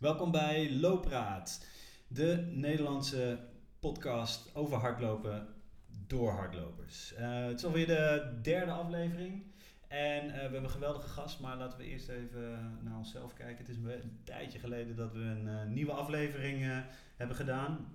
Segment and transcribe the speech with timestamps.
[0.00, 1.66] Welkom bij Loopraad,
[2.08, 3.38] de Nederlandse
[3.80, 5.48] podcast over hardlopen
[6.06, 7.14] door hardlopers.
[7.18, 9.42] Uh, het is alweer de derde aflevering
[9.88, 13.56] en uh, we hebben een geweldige gast, maar laten we eerst even naar onszelf kijken.
[13.56, 16.84] Het is een tijdje geleden dat we een uh, nieuwe aflevering
[17.16, 17.94] hebben gedaan.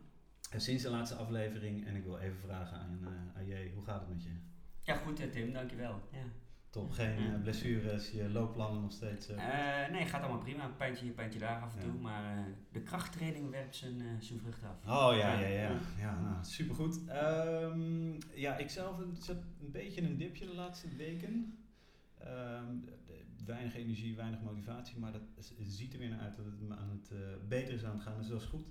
[0.56, 4.24] sinds de laatste aflevering en ik wil even vragen aan, aan hoe gaat het met
[4.24, 4.30] je?
[4.82, 6.02] Ja, goed Tim, dankjewel.
[6.12, 6.45] Ja.
[6.76, 9.30] Top, geen uh, blessures, je loopplannen nog steeds?
[9.30, 9.36] Uh...
[9.36, 10.64] Uh, nee, gaat allemaal prima.
[10.64, 11.94] Een pijntje hier, pijntje daar af en toe.
[12.02, 14.78] Maar de krachttraining werpt zijn, zijn vrucht af.
[14.88, 15.80] Oh ja, ja, ja.
[15.98, 17.00] ja nou, supergoed.
[17.10, 21.58] Um, ja, ik zelf zat een beetje in een dipje de laatste weken.
[22.26, 22.84] Um,
[23.46, 25.00] weinig energie, weinig motivatie.
[25.00, 27.12] Maar dat ziet er weer naar uit dat het aan het
[27.48, 28.18] beter is aan het gaan.
[28.18, 28.68] Dus dat is goed.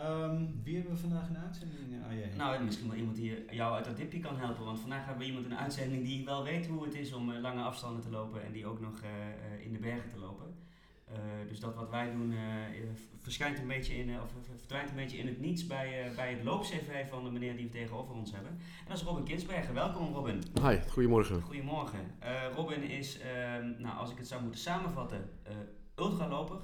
[0.00, 2.36] Um, wie hebben we vandaag in uitzending, AJ?
[2.36, 4.64] Nou, misschien wel iemand die jou uit dat dipje kan helpen.
[4.64, 7.40] Want vandaag hebben we iemand in uitzending die wel weet hoe het is om uh,
[7.40, 10.54] lange afstanden te lopen en die ook nog uh, uh, in de bergen te lopen.
[11.48, 12.34] dus dat wat wij doen
[13.18, 17.08] verschijnt een beetje in, of verdwijnt een beetje in het niets bij, bij het loop-CV
[17.08, 18.50] van de meneer die we tegenover ons hebben.
[18.50, 19.74] En dat is Robin Kinsbergen.
[19.74, 20.42] Welkom Robin.
[20.62, 21.40] Hi, goedemorgen.
[21.40, 22.14] Goedemorgen.
[22.54, 25.30] Robin is, ehm, nou, als ik het zou moeten samenvatten,
[25.94, 26.60] ultraloper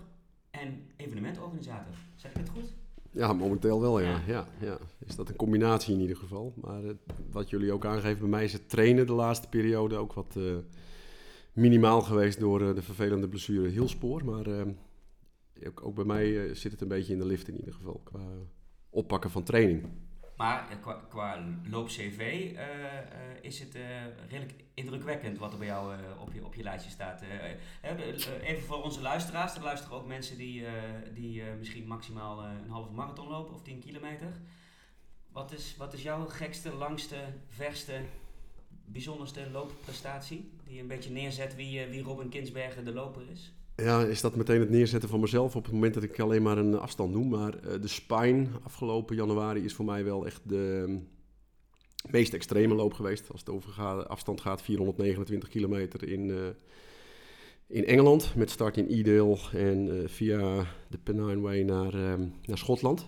[0.51, 1.95] en evenementorganisator.
[2.15, 2.73] Zeg ik het goed?
[3.19, 4.21] Ja, momenteel wel, ja.
[4.27, 4.49] ja.
[4.61, 6.53] Ja, Is dat een combinatie in ieder geval.
[6.57, 6.91] Maar uh,
[7.31, 10.57] wat jullie ook aangeven, bij mij is het trainen de laatste periode ook wat uh,
[11.53, 14.25] minimaal geweest door uh, de vervelende blessure hielspoor.
[14.25, 14.47] Maar
[15.67, 18.21] ook, ook, bij mij zit het een beetje in de lift in ieder geval, qua
[18.91, 19.85] oppakken van training.
[20.39, 22.63] Maar qua, qua loop-CV uh, uh,
[23.41, 23.79] is het
[24.29, 27.23] redelijk indrukwekkend wat er bij jou op, je, op je lijstje staat.
[28.43, 30.65] even voor onze luisteraars, er luisteren ook mensen die,
[31.15, 34.33] die misschien maximaal een halve marathon lopen of 10 kilometer.
[35.33, 37.17] Wat is, wat is jouw gekste, langste,
[37.47, 38.01] verste,
[38.85, 40.53] bijzonderste loopprestatie?
[40.65, 43.53] Die een beetje neerzet wie, wie Robin Kinsbergen de loper is?
[43.83, 46.59] Ja, is dat meteen het neerzetten van mezelf op het moment dat ik alleen maar
[46.59, 47.29] een afstand noem.
[47.29, 51.09] Maar uh, de Spine afgelopen januari is voor mij wel echt de um,
[52.11, 53.31] meest extreme loop geweest.
[53.31, 56.47] Als het over gaat, afstand gaat, 429 kilometer in, uh,
[57.67, 58.35] in Engeland.
[58.35, 63.07] Met start in Edale en uh, via de Pennine Way naar, um, naar Schotland.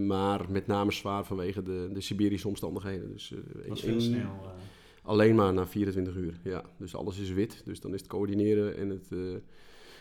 [0.00, 3.12] maar met name zwaar vanwege de, de Siberische omstandigheden.
[3.12, 3.34] Dus,
[3.68, 4.52] was veel snel.
[5.02, 6.64] Alleen maar na 24 uur, ja.
[6.76, 7.62] Dus alles is wit.
[7.64, 9.10] Dus dan is het coördineren en het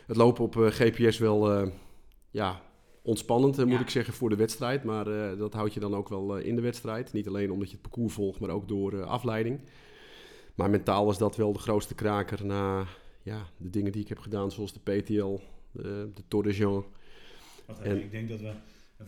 [0.07, 1.71] het lopen op eh, GPS wel eh,
[2.31, 2.61] ja,
[3.01, 4.83] ontspannend, moet ik zeggen, voor de wedstrijd.
[4.83, 7.13] Maar uh, dat houd je dan ook wel in de wedstrijd.
[7.13, 9.59] Niet alleen omdat je het parcours volgt, maar ook door afleiding.
[10.55, 12.87] Maar mentaal was dat wel de grootste kraker na
[13.23, 15.39] ja, de dingen die ik heb gedaan, zoals de PTL,
[15.71, 16.85] de, de Tour de Jean.
[17.65, 18.53] Wacht even, ik denk dat we...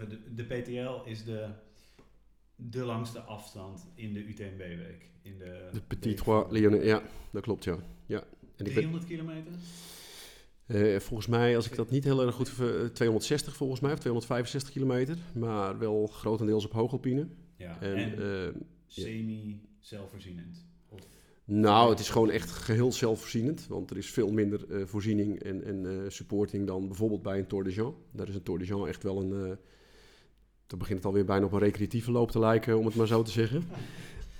[0.07, 1.47] De, de PTL is de,
[2.55, 5.09] de langste afstand in de UTMB-week.
[5.21, 7.01] In de, de Petit Trois Lyonnais, ja,
[7.31, 7.77] dat klopt, ja.
[8.05, 8.23] ja.
[8.55, 9.51] En 300 kilometer?
[10.71, 12.51] Uh, volgens mij, als ik dat niet heel erg goed...
[12.93, 15.17] 260 volgens mij, of 265 kilometer.
[15.33, 17.27] Maar wel grotendeels op hoogalpine.
[17.55, 20.65] Ja, en, en uh, semi-zelfvoorzienend?
[21.45, 23.67] Nou, het is gewoon echt geheel zelfvoorzienend.
[23.67, 27.63] Want er is veel minder uh, voorziening en, en supporting dan bijvoorbeeld bij een Tour
[27.63, 27.95] de Jean.
[28.11, 29.57] Daar is een Tour de Jean echt wel een...
[30.67, 33.21] dan begint het alweer bijna op een recreatieve loop te lijken, om het maar zo
[33.21, 33.63] te zeggen.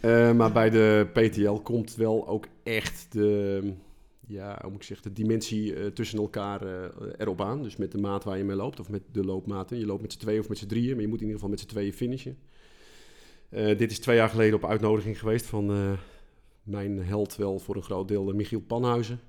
[0.38, 3.74] maar bij de PTL komt wel ook echt de
[4.30, 6.86] ja, hoe ik zeggen, de dimensie uh, tussen elkaar uh,
[7.18, 7.64] erop aan.
[7.64, 9.78] Dus met de maat waar je mee loopt, of met de loopmaten.
[9.78, 11.50] Je loopt met z'n tweeën of met z'n drieën, maar je moet in ieder geval
[11.50, 12.38] met z'n tweeën finishen.
[13.50, 15.98] Uh, dit is twee jaar geleden op uitnodiging geweest van
[16.64, 19.20] mijn held wel voor een groot deel, Michiel Panhuizen.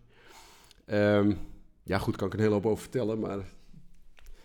[0.87, 1.37] Um,
[1.83, 3.53] ja, goed, kan ik een hele hoop over vertellen, maar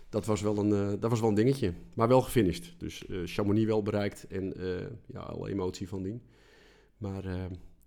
[0.08, 1.72] dat was wel een, dat was wel een dingetje.
[1.94, 2.74] Maar wel gefinished.
[2.78, 4.54] Dus Chamonix wel bereikt en
[5.06, 6.22] ja, alle emotie van dien.
[6.98, 7.24] Maar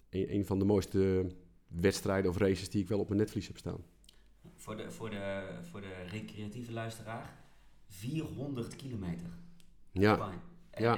[0.10, 1.26] een, een van de mooiste
[1.70, 3.84] wedstrijden of races die ik wel op mijn netvlies heb staan.
[4.56, 7.38] Voor de, voor de, voor de recreatieve luisteraar,
[7.88, 9.30] 400 kilometer.
[9.92, 10.32] Ja.
[10.78, 10.98] ja.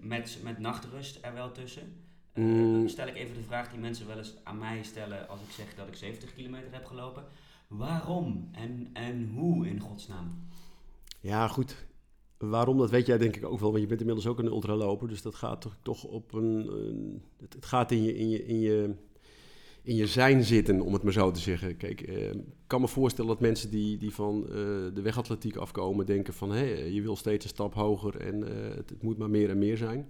[0.00, 1.92] met, met nachtrust er wel tussen.
[2.34, 2.88] Mm.
[2.88, 5.74] stel ik even de vraag die mensen wel eens aan mij stellen als ik zeg
[5.74, 7.24] dat ik 70 kilometer heb gelopen.
[7.68, 10.48] Waarom en, en hoe in godsnaam?
[11.20, 11.86] Ja, goed.
[12.38, 15.08] Waarom, dat weet jij denk ik ook wel, want je bent inmiddels ook een ultraloper.
[15.08, 16.72] Dus dat gaat toch, toch op een.
[16.72, 18.94] een het, gaat in je, in je, in je
[19.84, 21.76] in je zijn zitten, om het maar zo te zeggen.
[21.76, 24.54] Kijk, eh, ik kan me voorstellen dat mensen die, die van uh,
[24.94, 26.50] de wegatletiek afkomen denken van...
[26.52, 29.76] hé, je wil steeds een stap hoger en uh, het, moet maar meer en meer
[29.76, 30.08] zijn.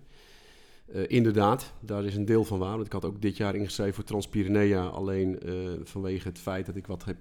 [1.07, 2.75] inderdaad, daar is een deel van waar.
[2.75, 4.87] Want ik had ook dit jaar ingeschreven voor Transpirenea...
[4.87, 5.39] alleen
[5.83, 7.17] vanwege het feit dat ik wat heb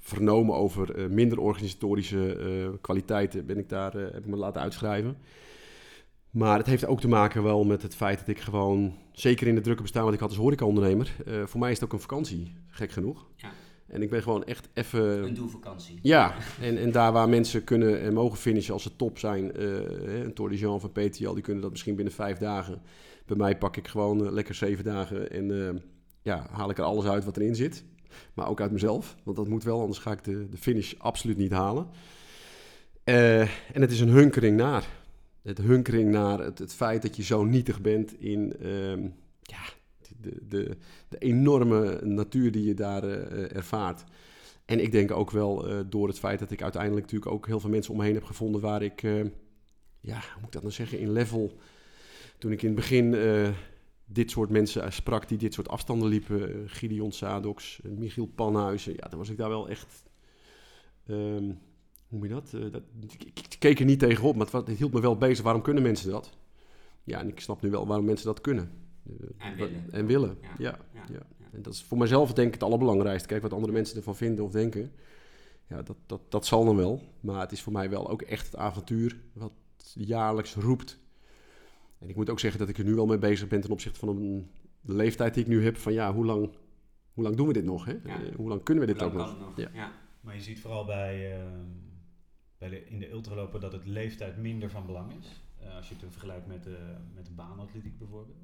[0.00, 3.46] vernomen over minder organisatorische kwaliteiten...
[3.46, 5.16] Ben ik daar, heb ik me laten uitschrijven...
[6.36, 9.54] Maar het heeft ook te maken wel met het feit dat ik gewoon, zeker in
[9.54, 12.00] de drukke bestaan wat ik had als horecaondernemer, uh, voor mij is het ook een
[12.00, 13.26] vakantie, gek genoeg.
[13.36, 13.48] Ja.
[13.86, 15.22] En ik ben gewoon echt even...
[15.24, 15.98] Een doelvakantie.
[16.02, 20.24] Ja, en, en daar waar mensen kunnen en mogen finishen als ze top zijn, eh,
[20.24, 22.82] een Tour de Jean van PTL, die kunnen dat misschien binnen vijf dagen.
[23.26, 25.82] Bij mij pak ik gewoon eh, lekker zeven dagen en
[26.22, 27.84] ja, haal ik er alles uit wat erin zit.
[28.34, 31.36] Maar ook uit mezelf, want dat moet wel, anders ga ik de, de finish absoluut
[31.36, 31.86] niet halen.
[33.04, 35.04] En het is een hunkering naar.
[35.46, 39.08] Het hunkering naar het, het feit dat je zo nietig bent in ehm,
[39.42, 39.62] ja,
[40.20, 40.76] de, de,
[41.08, 44.04] de enorme natuur die je daar eh, ervaart.
[44.64, 47.60] En ik denk ook wel eh, door het feit dat ik uiteindelijk natuurlijk ook heel
[47.60, 49.24] veel mensen om me heen heb gevonden waar ik, eh,
[50.00, 51.52] ja, hoe moet ik dat nou zeggen, in level,
[52.38, 53.48] toen ik in het begin eh,
[54.04, 58.92] dit soort mensen sprak die dit soort afstanden liepen, eh, Gideon Sadox, eh, Michiel Panhuizen,
[58.92, 60.04] ja, dan was ik daar wel echt,
[61.06, 61.52] ehm,
[62.08, 62.52] hoe moet je dat?
[62.54, 65.44] Eh, dat ik, ik keek er niet tegenop, maar het, het hield me wel bezig.
[65.44, 66.32] Waarom kunnen mensen dat?
[67.04, 68.70] Ja, en ik snap nu wel waarom mensen dat kunnen.
[69.06, 69.84] Eh, En willen.
[69.92, 70.48] En willen, Ja.
[70.58, 70.78] ja.
[70.94, 71.04] Ja.
[71.12, 71.22] ja.
[71.52, 73.28] En dat is voor mezelf denk ik het allerbelangrijkste.
[73.28, 74.92] Kijk wat andere mensen ervan vinden of denken.
[75.68, 77.02] Ja, dat, dat, dat zal dan wel.
[77.20, 79.52] Maar het is voor mij wel ook echt het avontuur wat
[79.94, 80.98] jaarlijks roept.
[81.98, 83.98] En ik moet ook zeggen dat ik er nu wel mee bezig ben ten opzichte
[83.98, 84.50] van een,
[84.80, 85.76] de leeftijd die ik nu heb.
[85.76, 86.50] Van ja, hoe lang,
[87.12, 87.84] hoe lang doen we dit nog?
[87.84, 87.92] Hè?
[87.92, 88.22] Ja.
[88.22, 89.52] Eh, hoe lang kunnen we dit Hoe ook nog?
[89.56, 89.68] Ja.
[89.74, 89.92] Ja.
[90.20, 91.50] Maar je ziet vooral bij, ehm,
[92.58, 95.42] in de ultralopen dat het leeftijd minder van belang is.
[95.60, 96.78] Eh, als je het vergelijkt met, de
[97.14, 98.38] met de baanatletiek bijvoorbeeld.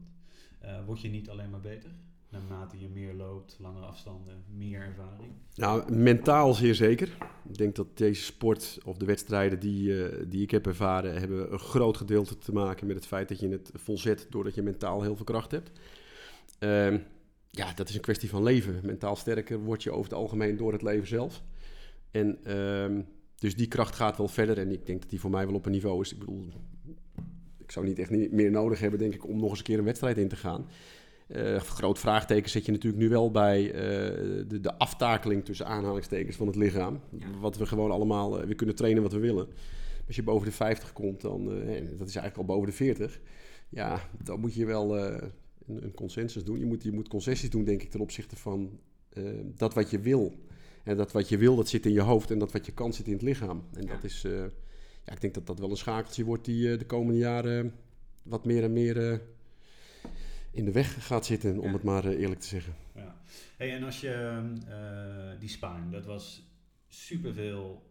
[0.60, 1.90] Eh, word je niet alleen maar beter.
[2.28, 5.32] Naarmate je meer loopt, langere afstanden, meer ervaring.
[5.54, 7.16] Nou, mentaal zeer zeker.
[7.48, 11.52] Ik denk dat deze sport of de wedstrijden die, eh, die ik heb ervaren, hebben
[11.52, 15.02] een groot gedeelte te maken met het feit dat je het volzet doordat je mentaal
[15.02, 15.70] heel veel kracht hebt.
[16.58, 16.98] Ehm,
[17.50, 18.80] ja, dat is een kwestie van leven.
[18.82, 21.42] Mentaal sterker word je over het algemeen door het leven zelf.
[22.10, 23.00] En ehm,
[23.42, 25.66] dus die kracht gaat wel verder en ik denk dat die voor mij wel op
[25.66, 26.12] een niveau is.
[26.12, 26.44] Ik bedoel,
[27.58, 29.78] ik zou niet echt niet meer nodig hebben, denk ik, om nog eens een keer
[29.78, 30.66] een wedstrijd in te gaan.
[31.26, 33.80] Eh, groot vraagteken zet je natuurlijk nu wel bij eh,
[34.48, 37.00] de, de aftakeling tussen aanhalingstekens van het lichaam.
[37.10, 37.26] Ja.
[37.40, 39.46] Wat we gewoon allemaal, eh, we kunnen trainen wat we willen.
[40.06, 43.20] Als je boven de 50 komt, dan, en dat is eigenlijk al boven de 40,
[43.68, 45.32] ja, dan moet je wel een,
[45.66, 46.58] een consensus doen.
[46.58, 48.78] Je moet, je moet concessies doen, denk ik, ten opzichte van
[49.56, 50.32] dat wat je wil.
[50.84, 52.93] En dat wat je wil, dat zit in je hoofd en dat wat je kan,
[52.93, 53.64] zit in het lichaam.
[53.75, 53.88] En Ja.
[53.94, 54.32] dat is, eh,
[55.05, 57.75] ja, ik denk dat dat wel een schakeltje wordt die eh, de komende jaren
[58.23, 59.19] wat meer en meer eh,
[60.50, 61.73] in de weg gaat zitten, om Ja.
[61.73, 62.75] het maar eerlijk te zeggen.
[62.94, 63.20] Ja.
[63.56, 64.43] Hey, en als je
[65.38, 66.50] die Spaan, dat was
[66.88, 67.82] superveel,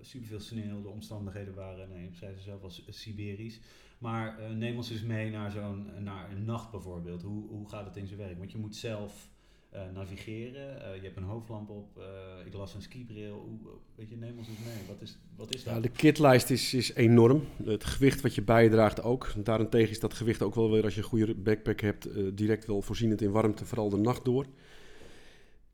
[0.00, 3.60] superveel sneeuw, de omstandigheden waren, nee, zei ze zelf als Siberisch.
[3.98, 7.22] Maar neem ons eens mee naar zo'n naar een nacht bijvoorbeeld.
[7.22, 8.38] Hoe, hoe gaat het in zijn werk?
[8.38, 9.28] Want je moet zelf
[9.76, 13.58] eh, navigeren, eh, je hebt een hoofdlamp op, eh, ik las een skibril.
[13.94, 14.86] Weet je, neem ons eens mee.
[14.86, 15.74] Wat is, wat is dat?
[15.74, 17.44] Ja, de kitlijst is, is enorm.
[17.64, 19.32] Het gewicht wat je bijdraagt ook.
[19.36, 22.82] Daarentegen is dat gewicht ook wel weer, als je een goede backpack hebt, direct wel
[22.82, 24.46] voorzienend in warmte, vooral de nacht door.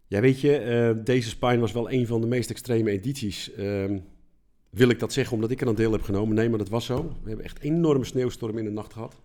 [0.07, 3.53] Ja, weet je, deze Spine was wel een van de meest extreme edities.
[3.53, 3.99] Ehm,
[4.71, 6.35] wil ik dat zeggen omdat ik er aan deel heb genomen?
[6.35, 7.03] Nee, maar dat was zo.
[7.03, 9.21] We hebben echt enorme sneeuwstorm in de nacht gehad.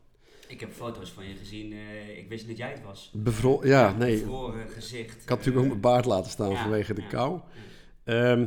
[0.47, 1.71] Ik heb foto's van je gezien.
[1.73, 3.11] eh, ik wist niet dat jij het was.
[3.15, 4.17] Bevro ja, nee.
[4.19, 5.21] Bevroren gezicht.
[5.23, 7.07] Ik had natuurlijk ook mijn baard laten staan Ja, vanwege de ja.
[7.07, 7.39] kou.
[8.03, 8.45] Ehm,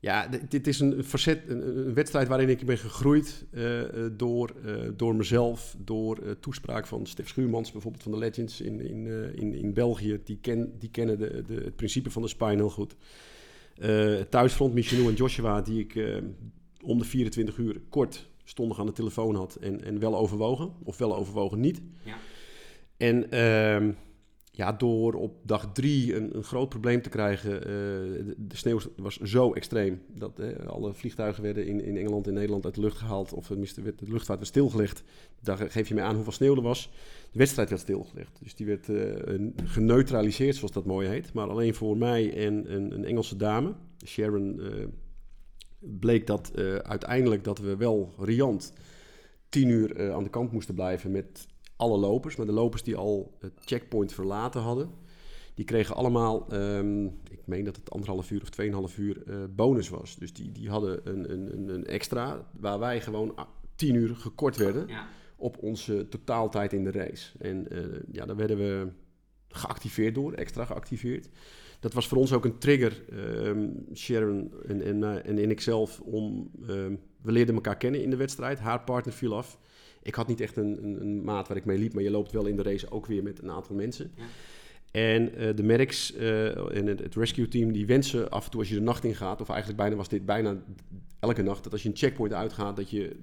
[0.00, 4.12] ja, d- dit is een, facet, een, een wedstrijd waarin ik ben gegroeid eh, eh,
[4.16, 8.80] door, eh, door mezelf, door eh, toespraak van Stef Schuurmans, bijvoorbeeld van de Legends in,
[8.80, 10.20] in, eh, in, in België.
[10.24, 12.94] Die, ken, die kennen de, de, het principe van de spine heel goed.
[13.78, 16.16] Eh, thuisfront, Michel en Joshua, die ik eh,
[16.82, 20.98] om de 24 uur kort stondig aan de telefoon had en, en wel overwogen, of
[20.98, 21.82] wel overwogen niet.
[22.02, 22.16] Ja.
[22.96, 23.92] En ehm,
[24.54, 27.60] ja, door op dag drie een, een groot probleem te krijgen.
[27.60, 32.26] eh, de, de sneeuw was zo extreem dat eh, alle vliegtuigen werden in, in Engeland
[32.26, 33.32] en Nederland uit de lucht gehaald.
[33.32, 35.02] Of tenminste, werd- de luchtvaart werd stilgelegd.
[35.40, 36.90] Daar geef je mee aan hoeveel sneeuw er was.
[37.32, 38.38] De wedstrijd werd stilgelegd.
[38.42, 39.34] Dus die werd eh,
[39.64, 41.32] geneutraliseerd, zoals dat mooi heet.
[41.32, 43.72] Maar alleen voor mij en een, een Engelse dame,
[44.06, 44.60] Sharon,
[45.82, 48.72] bleek dat eh, uiteindelijk dat we wel riant
[49.48, 51.46] tien uur eh, aan de kant moesten blijven met
[51.76, 52.36] alle lopers.
[52.36, 54.90] Maar de lopers die al het checkpoint verlaten hadden,
[55.54, 59.88] die kregen allemaal, ehm, ik meen dat het anderhalf uur of tweeënhalf uur eh, bonus
[59.88, 60.16] was.
[60.16, 63.34] Dus die, die hadden een, een, een, extra, waar wij gewoon
[63.76, 65.06] tien uur gekort werden Ja.
[65.36, 67.38] op onze totaaltijd in de race.
[67.38, 67.66] En
[68.12, 68.88] ja, daar werden we
[69.48, 71.28] geactiveerd door, extra geactiveerd.
[71.82, 76.00] Dat was voor ons ook een trigger, ehm, Sharon en, en, eh, en, en ikzelf,
[76.00, 76.50] om...
[76.68, 78.58] ehm, we leerden elkaar kennen in de wedstrijd.
[78.58, 79.58] Haar partner viel af.
[80.02, 82.32] Ik had niet echt een, een, een maat waar ik mee liep, maar je loopt
[82.32, 84.10] wel in de race ook weer met een aantal mensen.
[84.16, 84.22] Ja.
[84.90, 88.60] En eh, de Mercs eh, en het, het rescue team die wensen af en toe
[88.60, 90.56] als je de nacht ingaat, of eigenlijk bijna was dit bijna
[91.20, 93.16] elke nacht, dat als je een checkpoint uitgaat, dat je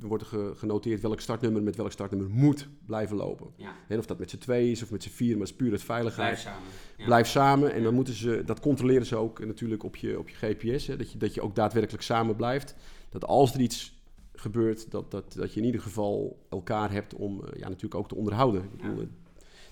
[0.00, 3.46] wordt ge- genoteerd welk startnummer met welk startnummer moet blijven lopen.
[3.56, 5.56] Ja, En of dat met z'n twee is of met z'n vier, maar het is
[5.56, 6.28] puur uit veiligheid.
[6.28, 6.68] blijf samen.
[6.96, 7.04] Ja.
[7.04, 10.34] Blijf samen en dan moeten ze, dat controleren ze ook natuurlijk op je, op je
[10.36, 10.86] GPS.
[10.86, 12.74] Hè, dat, je, dat je ook daadwerkelijk samen blijft.
[13.08, 13.94] Dat als er iets
[14.34, 18.08] gebeurt, dat, dat, dat je in ieder geval elkaar hebt om eh, ja, natuurlijk ook
[18.08, 18.62] te onderhouden.
[18.62, 19.06] Ik bedoel, Ja.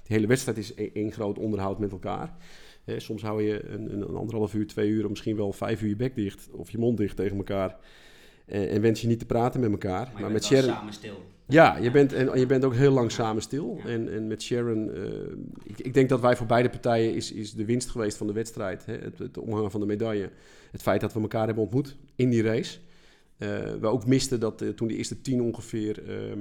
[0.02, 2.36] de hele wedstrijd is één één groot onderhoud met elkaar.
[2.96, 5.88] Soms hou je een, een, een anderhalf uur, twee uur, of misschien wel vijf uur
[5.88, 7.76] je bek dicht of je mond dicht tegen elkaar.
[8.44, 10.12] Eh, en wens je niet te praten met elkaar.
[10.20, 10.74] Maar, met Sharon.
[10.74, 11.24] samen stil.
[11.46, 13.80] Ja, je bent, en je bent ook heel lang samen stil.
[13.84, 13.90] Ja.
[13.90, 15.02] En, en met Sharon, eh,
[15.62, 18.32] ik, ik denk dat wij voor beide partijen is, is de winst geweest van de
[18.32, 18.86] wedstrijd.
[18.86, 18.94] Hè?
[18.94, 20.30] Het, het omhangen van de medaille.
[20.70, 22.78] Het feit dat we elkaar hebben ontmoet in die race.
[23.36, 23.48] Eh,
[23.80, 26.40] we ook misten dat toen de eerste tien ongeveer ehm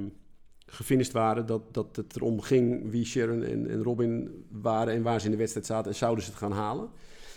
[0.66, 5.18] gefinished waren, dat, dat het erom ging wie Sharon en, en Robin waren en waar
[5.20, 6.88] ze in de wedstrijd zaten en zouden ze het gaan halen.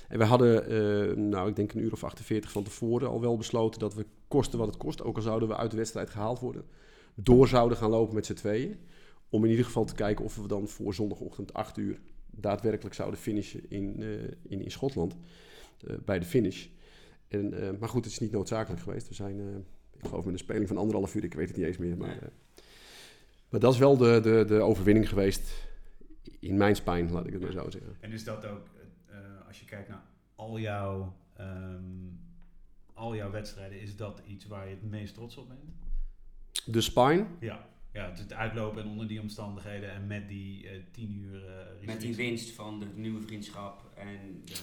[0.08, 3.38] En we hadden, eh, nou ik denk een uur of 48 van tevoren al wel
[3.38, 6.40] besloten dat we kosten wat het kost, ook al zouden we uit de wedstrijd gehaald
[6.40, 6.66] worden,
[7.16, 8.78] door zouden gaan lopen met z'n tweeën.
[9.30, 12.00] Om in ieder geval te kijken of we dan voor zondagochtend 8 uur
[12.32, 14.10] daadwerkelijk zouden finishen in, eh,
[14.48, 15.16] in, in Schotland.
[15.88, 16.68] eh, bij de finish.
[17.28, 19.08] En, eh, maar goed, het is niet noodzakelijk geweest.
[19.08, 19.46] We zijn, eh,
[20.00, 21.98] ik geloof met een speling van anderhalf uur, ik weet het niet eens meer.
[21.98, 22.28] Maar, eh,
[23.50, 25.68] maar dat is wel de, de, de overwinning geweest
[26.40, 27.96] in mijn spijn, laat ik het maar zo zeggen.
[28.00, 28.62] En is dat ook,
[29.60, 30.04] als je kijkt naar
[30.36, 31.82] al jouw, ehm,
[32.94, 35.60] al jouw wedstrijden, is dat iets waar je het meest trots op bent?
[36.66, 37.66] De spine, Ja.
[37.94, 42.02] Ja, het uitlopen en onder die omstandigheden en met die eh, tien uur eh, Met
[42.02, 44.54] die winst van de nieuwe vriendschap en de,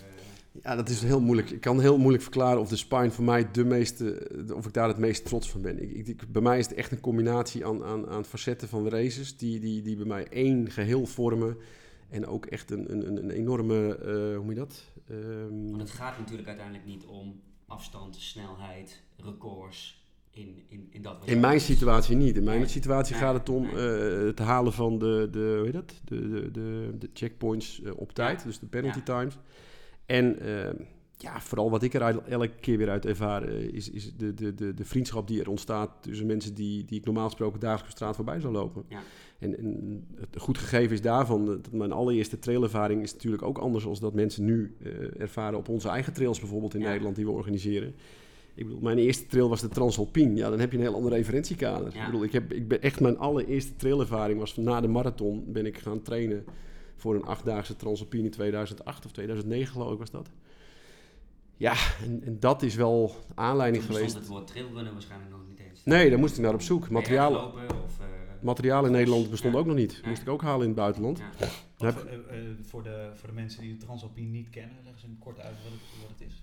[0.62, 1.50] ja, dat is heel moeilijk.
[1.50, 4.88] Ik kan heel moeilijk verklaren of de spine voor mij de meeste, of ik daar
[4.88, 5.82] het meest trots van ben.
[5.82, 8.88] Ik, ik, ik- bij mij is het echt een combinatie aan, aan, aan facetten van
[8.88, 11.56] races die, die, die bij mij één geheel vormen.
[12.14, 14.84] En ook echt een, een, een- enorme, eh, hoe moet je dat?
[15.08, 21.18] Ehm, Want het gaat natuurlijk uiteindelijk niet om afstand, snelheid, records in, in, in dat
[21.18, 22.36] wat In mijn situatie niet.
[22.36, 22.68] In mijn Nee.
[22.68, 23.24] situatie Nee.
[23.24, 23.72] gaat het om Nee.
[24.18, 26.00] eh, het halen van de, de, hoe heet dat?
[26.04, 29.18] De, de, de, de checkpoints eh, op tijd, dus de penalty Ja.
[29.18, 29.38] times.
[30.06, 30.74] En eh,
[31.16, 34.54] ja, vooral wat ik er uit- elke keer weer uit ervaar, is, is de, de,
[34.54, 37.96] de, de vriendschap die er ontstaat tussen mensen die, die ik normaal gesproken dagelijks op
[37.96, 38.84] straat voorbij zou lopen.
[38.88, 39.00] Ja.
[39.44, 43.84] En, en het goed gegeven is daarvan, dat mijn allereerste trailervaring is natuurlijk ook anders
[43.84, 46.88] dan dat mensen nu eh, ervaren op onze eigen trails bijvoorbeeld in Ja.
[46.88, 47.94] Nederland die we organiseren.
[48.54, 50.34] Ik bedoel, mijn eerste trail was de Transalpine.
[50.34, 51.94] Ja, dan heb je een heel andere referentiekader.
[51.94, 52.00] Ja.
[52.00, 55.44] Ik bedoel, ik heb, ik ben echt mijn allereerste trailervaring was van na de marathon
[55.52, 56.44] ben ik gaan trainen
[56.96, 60.30] voor een achtdaagse Transalpine in 2008 of 2009 geloof ik was dat.
[61.56, 61.74] Ja,
[62.04, 64.14] en, en dat is wel aanleiding Toen geweest.
[64.14, 65.84] het woord trailrunnen waarschijnlijk nog niet eens.
[65.84, 66.84] Nee, daar moest ik naar op zoek.
[66.84, 67.98] Gelopen of,
[68.44, 69.60] materiaal in Nederland bestond Ja.
[69.60, 70.00] ook nog niet.
[70.06, 71.18] Moest ik ook halen in het buitenland.
[71.18, 71.30] ja.
[71.38, 74.76] Wat Heb- voor, eh, eh, voor, de, voor de mensen die de Transalpine niet kennen,
[74.82, 76.42] leggen ze hem kort uit wat het, wat het is.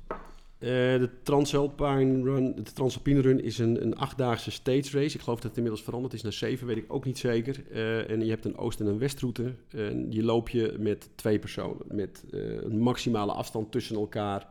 [0.57, 0.67] Eh,
[0.99, 5.15] de Transalpine Run, de Transalpine Run is een, een achtdaagse stage race.
[5.15, 7.63] Ik geloof dat het inmiddels veranderd is naar zeven, weet ik ook niet zeker.
[7.71, 9.53] Eh, en je hebt een oost- en een westroute.
[9.69, 11.77] En je loop je met twee personen.
[11.87, 14.47] Met eh, een maximale afstand tussen elkaar.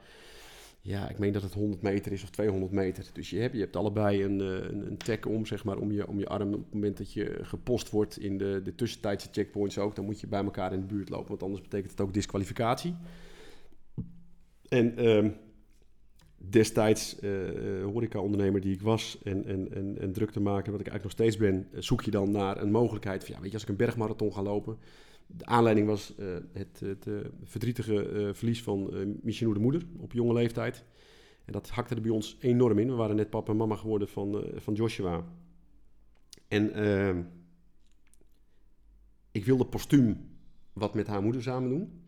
[0.83, 3.05] Ja, ik meen dat het 100 meter is of 200 meter.
[3.13, 5.93] Dus je hebt, je hebt allebei een, eh, een, een tag om, zeg maar, om
[5.93, 6.55] je, om je arm.
[6.55, 10.21] Op het moment dat je gepost wordt in de, de tussentijdse checkpoints ook, dan moet
[10.21, 11.29] je bij elkaar in de buurt lopen.
[11.29, 12.95] Want anders betekent het ook disqualificatie.
[14.69, 15.31] En ehm,
[16.37, 20.81] destijds eh eh, horeca-ondernemer die ik was en, en, en, en druk te maken, wat
[20.81, 23.55] ik eigenlijk nog steeds ben, zoek je dan naar een mogelijkheid van, ja, weet je,
[23.55, 24.79] als ik een bergmarathon ga lopen.
[25.37, 28.91] De aanleiding was eh, het, eh, verdrietige eh, verlies van
[29.23, 30.85] Michinou de moeder op jonge leeftijd.
[31.45, 32.89] En dat hakte er bij ons enorm in.
[32.89, 35.25] We waren net papa en mama geworden van, van Joshua.
[36.49, 37.23] En ehm,
[39.33, 40.29] ik wilde postuum
[40.73, 42.03] wat met haar moeder samen doen.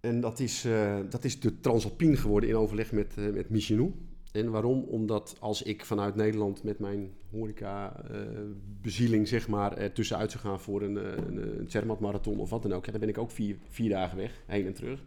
[0.00, 0.66] En dat is,
[1.08, 3.92] dat is de Transalpine geworden in overleg met, met Michinou.
[4.32, 4.82] En waarom?
[4.82, 10.82] Omdat als ik vanuit Nederland met mijn horeca-bezieling zeg maar er tussenuit zou gaan voor
[10.82, 13.56] een, eh, een, een Zermatt-marathon of wat dan ook, ja, dan ben ik ook vier,
[13.68, 15.00] vier dagen weg, heen en terug.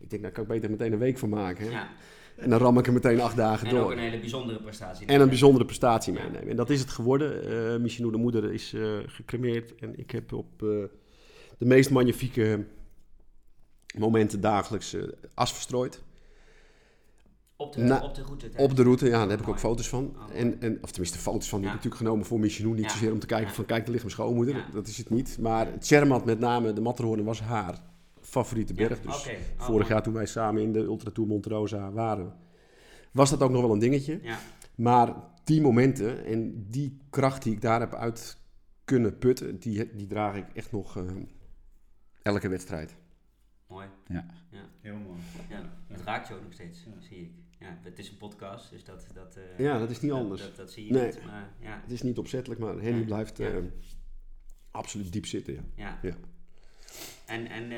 [0.00, 1.64] Ik denk, daar kan ik beter meteen een week van maken.
[1.64, 1.70] Hè?
[1.70, 1.88] Ja.
[2.36, 3.84] En dan ram ik er meteen acht dagen En door.
[3.84, 5.06] ook een hele bijzondere prestatie.
[5.06, 6.48] En een bijzondere prestatie meenemen.
[6.48, 7.44] En dat is het geworden.
[7.74, 9.74] Eh Michinou, de moeder, is eh, gecremeerd.
[9.74, 10.68] En ik heb op eh,
[11.58, 12.64] de meest magnifieke
[13.98, 15.02] momenten dagelijks eh,
[15.34, 16.02] as verstrooid.
[17.58, 18.50] Op de, Na- op de route.
[18.56, 20.04] Op de route, ja, daar heb ik ook foto's van.
[20.16, 20.38] Oh, mooi.
[20.38, 21.74] En, en, of tenminste foto's van, die Ja.
[21.74, 22.74] heb ik natuurlijk genomen voor Michinou.
[22.74, 22.90] Niet Ja.
[22.90, 23.54] zozeer om te kijken Ja.
[23.54, 24.56] van, kijk, daar ligt mijn schoonmoeder.
[24.56, 24.66] Ja.
[24.72, 25.38] Dat is het niet.
[25.40, 27.80] Maar het Zermatt met name, de Matterhorn, was haar
[28.20, 29.00] favoriete Ja, berg.
[29.00, 29.26] Dus.
[29.26, 29.32] Oh,
[29.64, 32.34] vorig jaar toen wij samen in de Ultra Tour Monte Rosa waren,
[33.12, 34.18] was dat ook nog wel een dingetje.
[34.22, 34.38] Ja.
[34.74, 38.36] Maar die momenten en die kracht die ik daar heb uit
[38.84, 41.02] kunnen putten, die, die draag ik echt nog eh,
[42.22, 42.94] elke wedstrijd.
[43.68, 43.86] Mooi.
[44.80, 45.18] Heel mooi.
[45.48, 46.04] Ja, het Ja.
[46.04, 46.90] raakt je ook nog steeds, Ja.
[47.08, 47.30] zie ik.
[47.60, 49.06] Ja, het is een podcast, dus dat...
[49.14, 50.42] dat eh, Ja, dat is niet dat- anders.
[50.42, 51.06] Dat, dat, zie je Nee.
[51.06, 51.80] niet, maar ja.
[51.82, 53.48] Het is niet opzettelijk, maar Henny blijft eh,
[54.70, 55.72] absoluut diep zitten.
[55.76, 55.98] Ja.
[56.02, 56.16] Ja.
[57.26, 57.70] En, en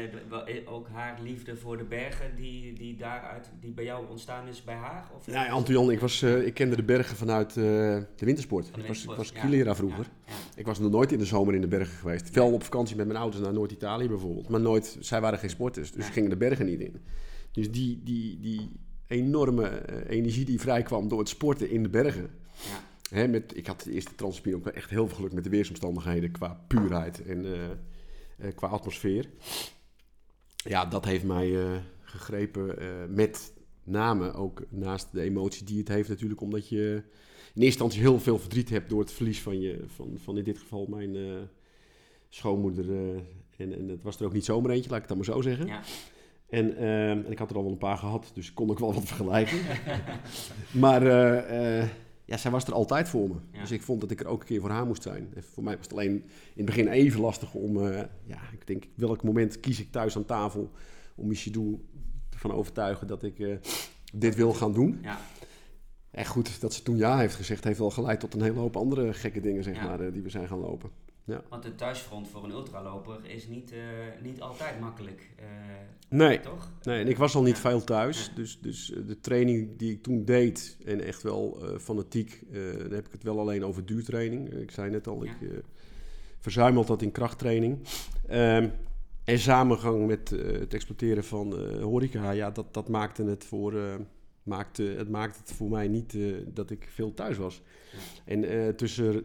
[0.47, 4.65] eh, ook haar liefde voor de bergen die, die daaruit, die bij jou ontstaan is
[4.65, 5.11] bij haar?
[5.17, 8.75] Of Ja, Antoine, ik, was, ik kende de bergen vanuit de wintersport.
[8.75, 9.33] De ik was, ik was
[9.77, 10.07] vroeger.
[10.57, 12.31] Ik was nog nooit in de zomer in de bergen geweest.
[12.31, 14.49] Wel op vakantie met mijn ouders naar Noord-Italië bijvoorbeeld.
[14.49, 17.01] Maar nooit, zij waren geen sporters, dus gingen de bergen niet in.
[17.53, 18.71] Dus die, die, die
[19.09, 22.31] enorme eh, energie die vrijkwam door het sporten in de bergen.
[22.55, 23.17] Ja.
[23.17, 26.31] Hè, met, ik had de eerste Transalpine ook echt heel veel geluk met de weersomstandigheden
[26.31, 27.71] qua puurheid en eh,
[28.39, 29.31] eh, qua atmosfeer.
[30.57, 32.77] Ja, dat heeft mij gegrepen.
[33.15, 33.53] met
[33.85, 37.03] name ook naast de emotie die het heeft natuurlijk, omdat je
[37.55, 40.45] in eerste instantie heel veel verdriet hebt door het verlies van, je, van, van in
[40.45, 41.17] dit geval mijn
[42.29, 43.15] schoonmoeder.
[43.57, 45.43] en, en het was er ook niet zomaar eentje, laat ik het dan maar zo
[45.43, 45.67] zeggen.
[45.67, 45.83] Ja.
[46.49, 48.79] En, eh, en ik had er al wel een paar gehad, dus ik kon ook
[48.79, 49.59] wel wat vergelijken.
[50.85, 51.89] maar eh, eh,
[52.25, 53.35] ja, zij was er altijd voor me.
[53.53, 53.61] Ja.
[53.61, 55.29] Dus ik vond dat ik er ook een keer voor haar moest zijn.
[55.35, 56.23] En voor mij was het alleen in
[56.55, 57.87] het begin even lastig om...
[57.87, 60.71] eh, ja, ik denk, welk moment kies ik thuis aan tafel
[61.17, 61.85] om Michidou
[62.33, 63.59] ervan overtuigen dat ik
[64.13, 64.99] dit wil gaan doen.
[65.03, 65.19] Ja.
[66.11, 68.77] En goed, dat ze toen ja heeft gezegd, heeft wel geleid tot een hele hoop
[68.77, 69.85] andere gekke dingen, zeg Ja.
[69.85, 70.91] maar, die we zijn gaan lopen.
[71.49, 73.79] Want de thuisfront voor een ultraloper is niet, eh,
[74.23, 75.47] niet altijd makkelijk, eh,
[76.09, 76.73] Nee, toch?
[76.83, 77.61] Nee, en ik was al niet Ja.
[77.71, 78.27] veel thuis.
[78.27, 78.35] Ja.
[78.35, 83.07] Dus, dus eh, de training die ik toen deed, en echt wel fanatiek, dan heb
[83.07, 84.53] ik het wel alleen over duurtraining.
[84.53, 85.31] Ik zei net al, Ja.
[85.31, 85.59] ik eh
[86.41, 87.79] verzuim altijd in krachttraining.
[88.27, 88.69] Ehm,
[89.25, 93.75] en samengang met het exploiteren van horeca, ja, dat, dat maakte het voor...
[94.43, 96.17] maakte, het maakte het voor mij niet
[96.47, 97.63] dat ik veel thuis was.
[97.93, 97.99] Ja.
[98.35, 99.25] En tussen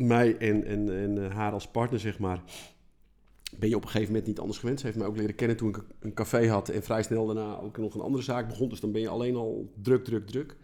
[0.00, 2.42] mij en, en, en eh, haar als partner, zeg maar,
[3.58, 4.80] ben je op een gegeven moment niet anders gewend.
[4.80, 7.58] Ze heeft mij ook leren kennen toen ik een café had en vrij snel daarna
[7.58, 8.68] ook nog een andere zaak begon.
[8.68, 10.56] Dus dan ben je alleen al druk, druk, druk.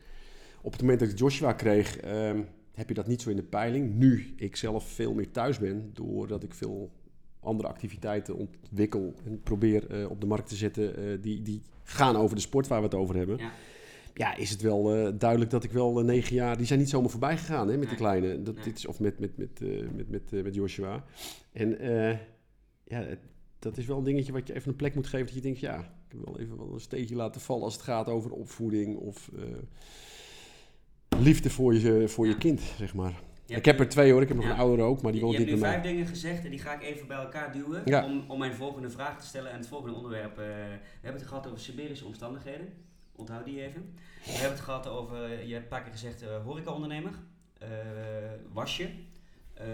[0.62, 3.42] Op het moment dat ik Joshua kreeg, ehm, heb je dat niet zo in de
[3.42, 3.94] peiling.
[3.94, 6.90] Nu ik zelf veel meer thuis ben, doordat ik veel
[7.40, 12.16] andere activiteiten ontwikkel en probeer eh, op de markt te zetten eh, die, die gaan
[12.16, 13.38] over de sport waar we het over hebben.
[13.38, 13.50] Ja.
[14.18, 16.56] Ja, is het wel eh, duidelijk dat ik wel eh, negen jaar...
[16.56, 18.42] Die zijn niet zomaar voorbij gegaan hè, met de kleine.
[18.42, 21.04] Dat, dit is, of met, met, met, eh, met, met, met Joshua.
[21.52, 21.78] En
[22.84, 23.04] ja,
[23.58, 25.26] dat is wel een dingetje wat je even een plek moet geven.
[25.26, 27.82] Dat je denkt, ja, ik heb wel even wel een steekje laten vallen als het
[27.82, 29.30] gaat over opvoeding of
[31.18, 33.10] liefde voor je, voor je kind, zeg maar.
[33.46, 34.52] Je ik hebt heb nu- er twee hoor, ik heb nog Ja.
[34.52, 35.92] een oudere ook, maar die je woont hebt niet nu bij vijf mij.
[35.92, 38.04] dingen gezegd en die ga ik even bij elkaar duwen Ja.
[38.04, 40.36] om, om mijn volgende vraag te stellen en het volgende onderwerp.
[40.36, 40.42] we
[41.00, 42.66] hebben het gehad over Siberische omstandigheden.
[43.16, 43.94] Onthoud die even.
[44.24, 47.12] We hebben het gehad over, je hebt een paar keer gezegd, eh horecaondernemer,
[47.58, 47.68] eh
[48.52, 48.90] wasje,
[49.54, 49.66] eh,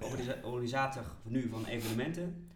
[0.00, 2.48] organisa- organisator nu van evenementen.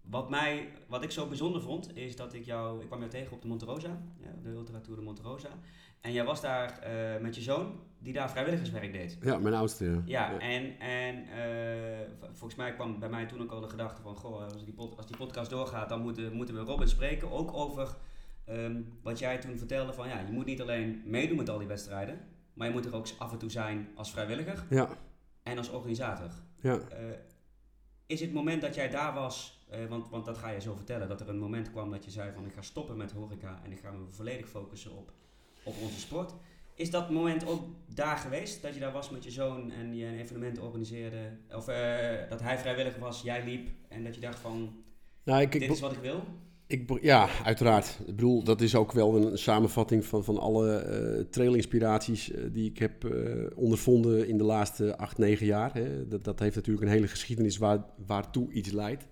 [0.00, 3.32] Wat, mij, wat ik zo bijzonder vond, is dat ik jou, ik kwam jou tegen
[3.32, 5.48] op de Monte Rosa, ja, de Ultra Tour de Monte Rosa.
[6.00, 6.78] En jij was daar
[7.20, 9.18] met je zoon, die daar vrijwilligerswerk deed.
[9.22, 9.84] Ja, mijn oudste.
[9.84, 10.00] Ja.
[10.30, 14.16] Ja, en, en eh, volgens mij kwam bij mij toen ook al de gedachte van...
[14.16, 17.30] Goh, als die, pod- als die podcast doorgaat, dan moeten, moeten we Robin spreken.
[17.30, 17.96] Ook over
[18.44, 20.08] ehm, wat jij toen vertelde van...
[20.08, 22.18] Ja, je moet niet alleen meedoen met al die wedstrijden...
[22.54, 24.88] maar je moet er ook af en toe zijn als vrijwilliger Ja,
[25.42, 26.30] en als organisator.
[26.60, 26.78] ja.
[26.78, 26.98] Eh,
[28.06, 29.64] is het moment dat jij daar was...
[29.70, 31.08] eh, want, want dat ga je zo vertellen...
[31.08, 32.46] dat er een moment kwam dat je zei van...
[32.46, 35.12] ik ga stoppen met horeca en ik ga me volledig focussen op,
[35.64, 36.34] op onze sport...
[36.74, 37.62] Is dat moment ook
[37.94, 38.62] daar geweest?
[38.62, 41.30] Dat je daar was met je zoon en je een evenement organiseerde?
[41.54, 44.72] Of eh, dat hij vrijwillig was, jij liep en dat je dacht van,
[45.22, 46.22] Nou, ik, dit is wat ik wil?
[46.66, 47.98] Ik, ja, uiteraard.
[48.00, 52.70] Ik bedoel, dat is ook wel een samenvatting van, van alle eh trailinspiraties eh, die
[52.70, 53.14] ik heb
[53.54, 55.74] ondervonden in de laatste acht, negen jaar.
[55.74, 56.08] Hè.
[56.08, 59.06] Dat, dat heeft natuurlijk een hele geschiedenis waar, waartoe iets leidt.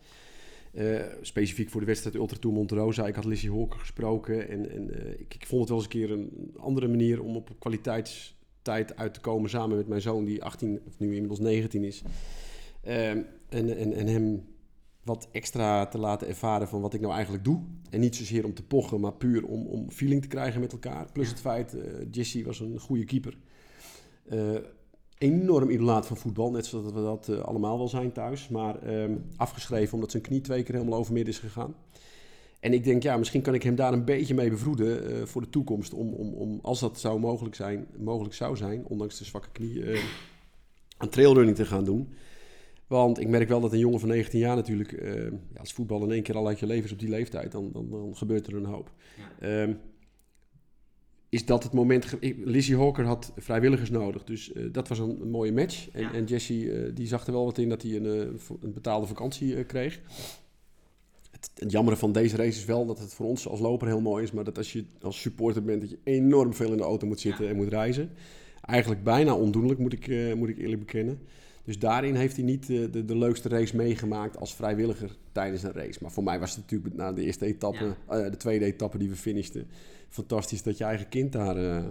[0.70, 3.06] Eh, specifiek voor de wedstrijd Ultra Tour Monte Rosa.
[3.06, 6.00] Ik had Lizzie Hawker gesproken en, en eh, ik, ik vond het wel eens een
[6.00, 10.44] keer een andere manier om op kwaliteitstijd uit te komen samen met mijn zoon die
[10.44, 12.02] 18, of nu inmiddels 19 is.
[12.82, 14.44] Eh, en, en, en hem
[15.04, 17.62] wat extra te laten ervaren van wat ik nou eigenlijk doe.
[17.90, 21.12] En niet zozeer om te pochen, maar puur om, om feeling te krijgen met elkaar.
[21.12, 23.38] Plus het feit, eh Jesse was een goede keeper.
[25.20, 28.48] Enorm idolaat van voetbal, net zoals we dat eh, allemaal wel zijn thuis.
[28.48, 31.74] Maar ehm, afgeschreven omdat zijn knie twee keer helemaal over midden is gegaan.
[32.60, 35.40] En ik denk, ja, misschien kan ik hem daar een beetje mee bevroeden eh, voor
[35.40, 35.94] de toekomst.
[35.94, 39.84] Om, om, om, als dat zou mogelijk, zijn, mogelijk zou zijn, ondanks de zwakke knie,
[39.84, 40.02] eh,
[40.96, 42.08] aan trailrunning te gaan doen.
[42.86, 44.90] Want ik merk wel dat een jongen van 19 jaar natuurlijk,
[45.54, 47.70] ja, als voetbal in één keer al uit je leven is op die leeftijd, dan,
[47.72, 48.90] dan, dan gebeurt er een hoop.
[49.40, 49.66] Ja.
[51.30, 52.06] Is dat het moment...
[52.44, 55.88] Lizzie Hawker had vrijwilligers nodig, dus eh, dat was een, een mooie match.
[55.92, 56.12] En, Ja.
[56.12, 58.26] en Jesse eh, die zag er wel wat in dat hij een, eh,
[58.60, 60.00] een betaalde vakantie kreeg.
[61.30, 64.00] het, het jammere van deze race is wel dat het voor ons als loper heel
[64.00, 66.82] mooi is, maar dat als je als supporter bent, dat je enorm veel in de
[66.82, 67.50] auto moet zitten Ja.
[67.50, 68.10] en moet reizen.
[68.60, 71.18] Eigenlijk bijna ondoenlijk, moet ik, moet ik eerlijk bekennen.
[71.70, 75.72] Dus daarin heeft hij niet eh, de, de leukste race meegemaakt als vrijwilliger tijdens een
[75.72, 75.98] race.
[76.02, 79.08] Maar voor mij was het natuurlijk na de eerste etappe, eh, de tweede etappe die
[79.08, 79.68] we finishten,
[80.08, 81.84] fantastisch dat je eigen kind daar eh,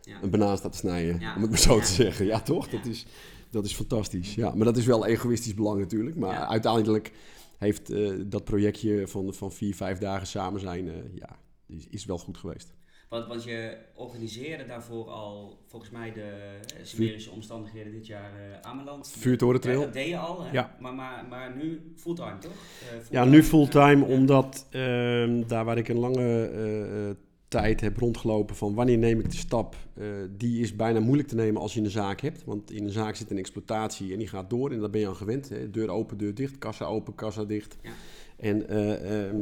[0.00, 0.22] Ja.
[0.22, 1.20] een banaan staat te snijden.
[1.20, 1.36] Ja.
[1.36, 2.26] Om het maar zo te zeggen.
[2.26, 2.68] Ja, toch?
[2.68, 3.06] Dat, is,
[3.50, 4.34] dat is fantastisch.
[4.34, 6.16] Ja, maar dat is wel egoïstisch belang natuurlijk.
[6.16, 7.12] Maar uiteindelijk
[7.58, 7.92] heeft
[8.30, 12.74] dat projectje van, van vier, vijf dagen samen zijn, ja, is, is wel goed geweest.
[13.14, 18.60] Want, want je organiseerde daarvoor al volgens mij de eh, smerische omstandigheden dit jaar eh
[18.70, 19.10] Ameland.
[19.18, 19.78] Vuurtorentrail.
[19.78, 20.50] Ja, dat deed je al, hè?
[20.52, 20.76] Ja.
[20.80, 22.52] Maar, maar, maar nu fulltime, toch?
[22.52, 27.16] Eh, Ja, nu fulltime, omdat ehm, daar waar ik een lange eh, eh,
[27.48, 31.34] tijd heb rondgelopen van wanneer neem ik de stap, eh, die is bijna moeilijk te
[31.34, 32.44] nemen als je een zaak hebt.
[32.44, 35.08] Want in een zaak zit een exploitatie en die gaat door en daar ben je
[35.08, 35.48] aan gewend.
[35.48, 35.70] Hè.
[35.70, 37.76] Deur open, deur dicht, kassa open, kassa dicht.
[37.82, 37.90] Ja.
[38.36, 39.40] En eh, ehm,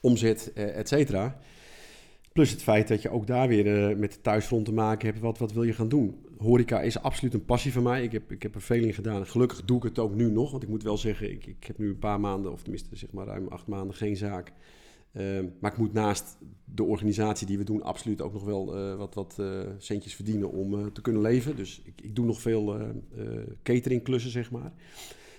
[0.00, 1.38] omzet, eh, et cetera.
[2.32, 5.20] Plus het feit dat je ook daar weer eh, met de thuisfront te maken hebt.
[5.20, 6.26] Wat, wat wil je gaan doen?
[6.38, 8.02] Horeca is absoluut een passie van mij.
[8.02, 9.26] Ik heb, ik heb er veel in gedaan.
[9.26, 10.50] Gelukkig doe ik het ook nu nog.
[10.50, 13.12] Want ik moet wel zeggen, ik, ik heb nu een paar maanden, of tenminste zeg
[13.12, 14.52] maar ruim acht maanden, geen zaak.
[15.12, 18.96] Ehm, maar ik moet naast de organisatie die we doen absoluut ook nog wel eh,
[18.96, 21.56] wat, wat eh, centjes verdienen om te kunnen leven.
[21.56, 22.76] Dus ik, ik doe nog veel
[23.62, 24.72] cateringklussen, zeg maar.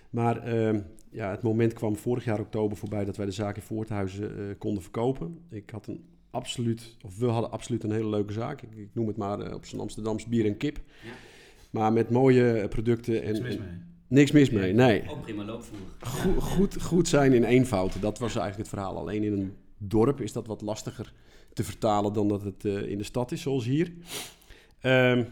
[0.09, 3.61] Maar ehm, ja, het moment kwam vorig jaar oktober voorbij dat wij de zaak in
[3.61, 5.39] Voorthuizen konden verkopen.
[5.49, 8.61] Ik had een absoluut, of we hadden absoluut een hele leuke zaak.
[8.61, 10.77] Ik, ik noem het maar eh, op zijn Amsterdams bier en kip.
[11.03, 11.11] Ja.
[11.69, 13.67] Maar met mooie eh, producten en, Niks mis mee.
[14.07, 14.73] niks mis mee.
[14.73, 15.77] Nee, Ook prima loopvoer.
[16.01, 18.01] goed, goed, goed zijn in eenvoud.
[18.01, 18.97] Dat was eigenlijk het verhaal.
[18.97, 21.13] Alleen in een dorp is dat wat lastiger
[21.53, 23.93] te vertalen dan dat het eh, in de stad is, zoals hier.
[24.79, 25.23] Ehm,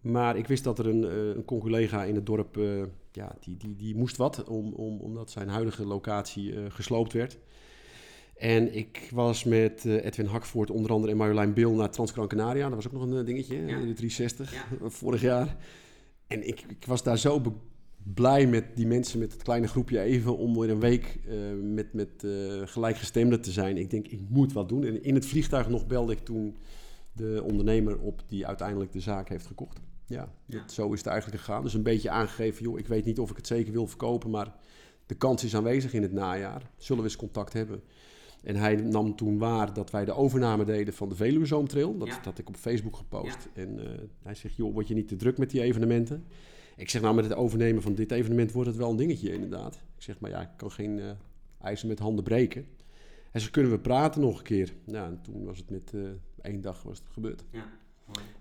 [0.00, 2.82] maar ik wist dat er een, eh, een conculega in het dorp, eh,
[3.12, 7.38] ja, die, die, die moest wat, om, om, omdat zijn huidige locatie eh, gesloopt werd.
[8.40, 12.66] En ik was met eh, Edwin Hakvoort, onder andere en Marjolein Bil naar Transgran Canaria.
[12.66, 13.66] Dat was ook nog een eh, dingetje, Ja.
[13.66, 14.64] de 360, Ja.
[14.90, 15.56] vorig jaar.
[16.26, 17.42] En ik, ik was daar zo
[18.14, 21.92] blij met die mensen, met het kleine groepje even, om weer een week eh, met,
[21.92, 22.26] met
[22.64, 23.76] gelijkgestemden te zijn.
[23.76, 24.84] Ik denk, ik moet wat doen.
[24.84, 26.56] En in het vliegtuig nog belde ik toen
[27.12, 29.80] de ondernemer op die uiteindelijk de zaak heeft gekocht.
[30.06, 30.58] Ja, Ja.
[30.60, 31.62] dat- zo is het eigenlijk gegaan.
[31.62, 34.54] Dus een beetje aangegeven, joh, ik weet niet of ik het zeker wil verkopen, maar
[35.06, 36.70] de kans is aanwezig in het najaar.
[36.76, 37.82] Zullen we eens contact hebben?
[38.42, 41.98] En hij nam toen waar dat wij de overname deden van de Veluwe Zoomtrail.
[41.98, 42.20] Dat Ja.
[42.24, 43.48] had ik op Facebook gepost.
[43.54, 46.24] En eh, hij zegt, joh, word je niet te druk met die evenementen?
[46.76, 49.74] Ik zeg, nou, met het overnemen van dit evenement wordt het wel een dingetje, inderdaad.
[49.74, 51.10] Ik zeg, maar ja, ik kan geen eh
[51.60, 52.66] ijzer met handen breken.
[53.30, 54.72] Hij zegt, kunnen we praten nog een keer?
[54.84, 56.00] Nou, en toen was het met eh,
[56.42, 57.44] één dag was het gebeurd.
[57.50, 57.64] Ja.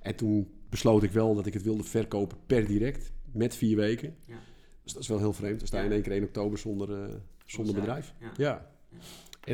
[0.01, 4.15] En toen besloot ik wel dat ik het wilde verkopen per direct, met vier weken.
[4.25, 4.35] Ja.
[4.83, 5.57] Dus dat is wel heel vreemd.
[5.57, 5.89] Dan sta je Ja.
[5.89, 7.09] in één keer 1 oktober zonder,
[7.45, 8.13] zonder bedrijf.
[8.37, 8.69] Ja.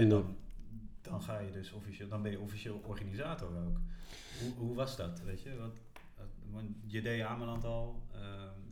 [0.02, 0.26] En dan,
[1.02, 3.78] dan, ga je dus officieel, dan ben je officieel organisator ook.
[4.42, 5.50] Hoe, hoe was dat, weet je?
[5.60, 5.74] Want,
[6.52, 8.20] want je deed Ameland al, uh,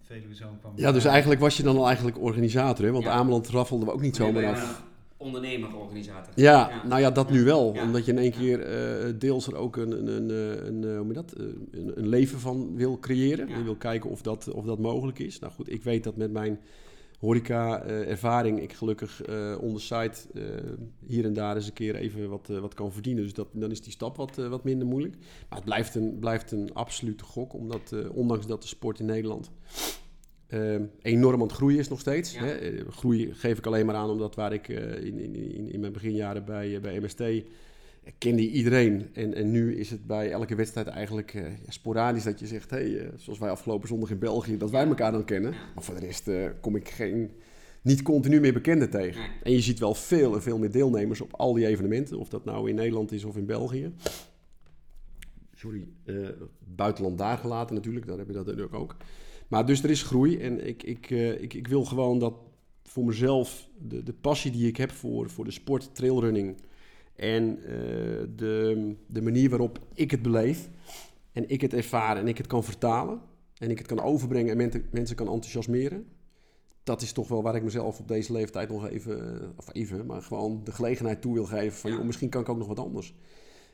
[0.01, 0.73] Veluwe Zoon kwam...
[0.75, 2.91] ja, dus eigenlijk was je dan al eigenlijk organisator, hè?
[2.91, 3.11] Want Ja.
[3.11, 4.83] Ameland raffelden we ook niet zomaar ben je af.
[5.17, 6.33] Ondernemer, organisator.
[6.35, 6.87] Ja, Ja.
[6.87, 7.73] nou ja, dat nu wel.
[7.73, 7.81] Ja.
[7.83, 8.37] Omdat je in één Ja.
[8.37, 11.31] keer eh, deels er ook een, een, een, eh, een, eh, hoe noem je dat?
[11.31, 13.47] Eh, een, een leven van wil creëren.
[13.47, 13.57] Ja.
[13.57, 15.39] Je wil kijken of dat, of dat mogelijk is.
[15.39, 16.59] Nou goed, ik weet dat met mijn
[17.23, 19.21] horeca-ervaring ik gelukkig
[19.59, 20.43] on the site eh,
[21.05, 23.23] hier en daar eens een keer even wat, eh, wat kan verdienen.
[23.23, 25.15] Dus dat, dan is die stap wat, wat minder moeilijk.
[25.49, 29.51] Maar het blijft een, blijft een absolute gok, omdat ondanks dat de sport in Nederland
[31.01, 32.33] enorm aan het groeien is nog steeds.
[32.33, 32.43] Ja.
[32.43, 32.83] Hè?
[32.89, 36.45] Groei geef ik alleen maar aan omdat waar ik in, in, in, in mijn beginjaren
[36.45, 37.23] bij, bij MST
[38.17, 39.09] kende iedereen.
[39.13, 42.97] En, en nu is het bij elke wedstrijd eigenlijk eh, sporadisch dat je zegt, hey,
[42.97, 45.51] eh, zoals wij afgelopen zondag in België, dat wij elkaar dan kennen.
[45.51, 47.31] Maar voor de rest eh, kom ik geen,
[47.81, 49.21] niet continu meer bekenden tegen.
[49.43, 52.19] En je ziet wel veel en veel meer deelnemers op al die evenementen.
[52.19, 53.93] Of dat nou in Nederland is of in België.
[55.55, 55.87] Sorry,
[56.59, 58.95] buitenland daar gelaten natuurlijk, daar heb je dat natuurlijk ook.
[59.47, 62.33] Maar dus er is groei en ik, ik, ik, ik wil gewoon dat
[62.83, 66.55] voor mezelf, de, de passie die ik heb voor, voor de sport, trailrunning
[67.15, 67.73] en eh,
[68.35, 70.69] de, de manier waarop ik het beleef
[71.31, 73.19] en ik het ervaar en ik het kan vertalen
[73.57, 76.05] en ik het kan overbrengen en men- mensen kan enthousiasmeren.
[76.83, 80.05] Dat is toch wel waar ik mezelf op deze leeftijd nog even, eh, of even,
[80.05, 81.97] maar gewoon de gelegenheid toe wil geven van, Ja.
[81.97, 83.15] joh, misschien kan ik ook nog wat anders.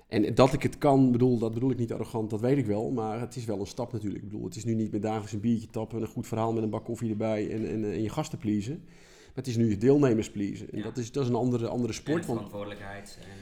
[0.07, 2.91] En dat ik het kan, bedoel, dat bedoel ik niet arrogant, dat weet ik wel.
[2.91, 4.23] Maar het is wel een stap natuurlijk.
[4.23, 6.63] Ik bedoel, het is nu niet meer dagelijks een biertje tappen, een goed verhaal met
[6.63, 8.83] een bak koffie erbij en, en, en je gasten pleasen.
[9.39, 10.71] Het is nu je deelnemers pleasen.
[10.71, 10.83] En Ja.
[10.83, 12.25] dat, is, dat is een andere, andere En sport.
[12.25, 13.17] Want verantwoordelijkheid.
[13.21, 13.33] En, eh,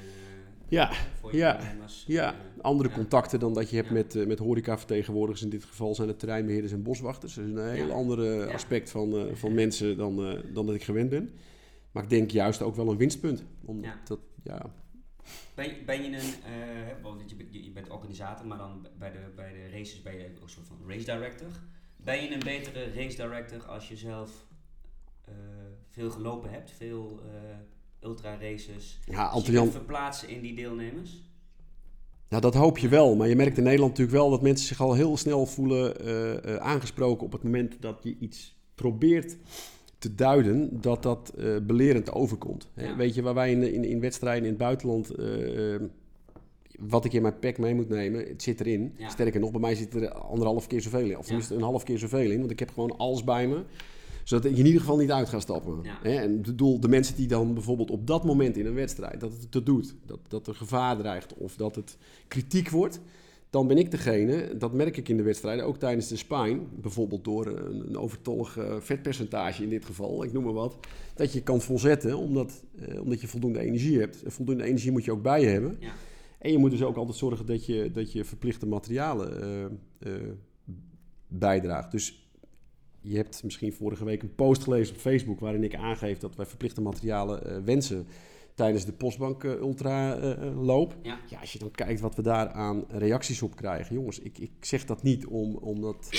[0.70, 1.60] Ja, voor je ja,
[2.08, 2.96] ja, Eh, andere Ja.
[2.96, 3.94] contacten dan dat je hebt Ja.
[3.94, 5.44] met, eh, met horecavertegenwoordigers.
[5.44, 7.34] In dit geval zijn het terreinbeheerders en boswachters.
[7.36, 8.46] Dat is een heel ander Ja.
[8.54, 11.34] aspect van, eh, van mensen dan, eh, dan dat ik gewend ben.
[11.92, 13.44] Maar ik denk juist ook wel een winstpunt.
[13.66, 14.62] Omdat dat, ja,
[15.56, 19.12] Ben, je- ben je een, eh, want je, bent- je bent organisator, maar dan bij
[19.12, 21.48] de, bij de races ben je ook een soort van race director.
[21.98, 24.57] Ben je een betere race director als je zelf eh,
[25.88, 29.00] veel gelopen hebt, veel eh, ultra races?
[29.06, 31.26] ja Dus verplaatsen in die deelnemers?
[32.30, 33.16] Nou, dat hoop je wel.
[33.16, 36.54] Maar je merkt in Nederland natuurlijk wel dat mensen zich al heel snel voelen eh,
[36.54, 39.38] eh, aangesproken op het moment dat je iets probeert
[39.98, 42.70] te duiden, dat dat eh, belerend overkomt.
[42.74, 42.96] Hè.
[42.96, 45.82] Weet je, waar wij in, in, in wedstrijden in het buitenland, eh, eh,
[46.80, 48.94] wat ik in mijn pack mee moet nemen, het zit erin.
[48.98, 49.10] Ja.
[49.10, 51.18] Sterker nog, bij mij zit er anderhalf keer zoveel in.
[51.18, 53.64] Of tenminste een half keer zoveel in, want ik heb gewoon alles bij me
[54.28, 55.80] zodat je in ieder geval niet uit gaat stappen.
[55.84, 56.00] Ja.
[56.02, 56.16] Hè?
[56.16, 59.32] En ik bedoel, de mensen die dan bijvoorbeeld op dat moment in een wedstrijd, dat
[59.32, 63.00] het het doet, dat, dat er gevaar dreigt of dat het kritiek wordt,
[63.50, 67.24] dan ben ik degene, dat merk ik in de wedstrijden, ook tijdens de spine, bijvoorbeeld
[67.24, 70.78] door een, een overtollig eh, vetpercentage in dit geval, ik noem maar wat,
[71.16, 74.24] dat je kan volzetten omdat, eh, omdat je voldoende energie hebt.
[74.24, 75.78] En voldoende energie moet je ook bij je hebben.
[75.80, 75.92] Ja.
[76.38, 80.22] En je moet dus ook altijd zorgen dat je, dat je verplichte materialen eh, eh,
[81.28, 81.92] bijdraagt.
[81.92, 82.27] Dus
[83.10, 86.46] je hebt misschien vorige week een post gelezen op Facebook waarin ik aangeef dat wij
[86.46, 88.08] verplichte materialen eh, wensen
[88.58, 90.96] tijdens de Postbank eh, Ultra eh, loop.
[91.02, 91.20] Ja.
[91.30, 93.96] Ja, als je dan kijkt wat we daar aan reacties op krijgen.
[93.96, 96.10] Jongens, ik, ik zeg dat niet om, omdat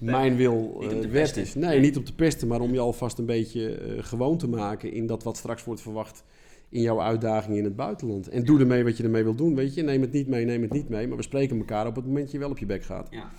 [0.00, 1.54] mijn wil te wet is.
[1.54, 4.92] Nee, niet om te pesten, maar om je alvast een beetje eh, gewoon te maken
[4.92, 6.24] in dat wat straks wordt verwacht
[6.68, 8.28] in jouw uitdaging in het buitenland.
[8.28, 9.82] En doe ermee wat je ermee wil doen, weet je.
[9.82, 11.08] Neem het niet mee, neem het niet mee.
[11.08, 13.08] Maar we spreken elkaar op het moment dat je wel op je bek gaat.
[13.10, 13.30] Ja.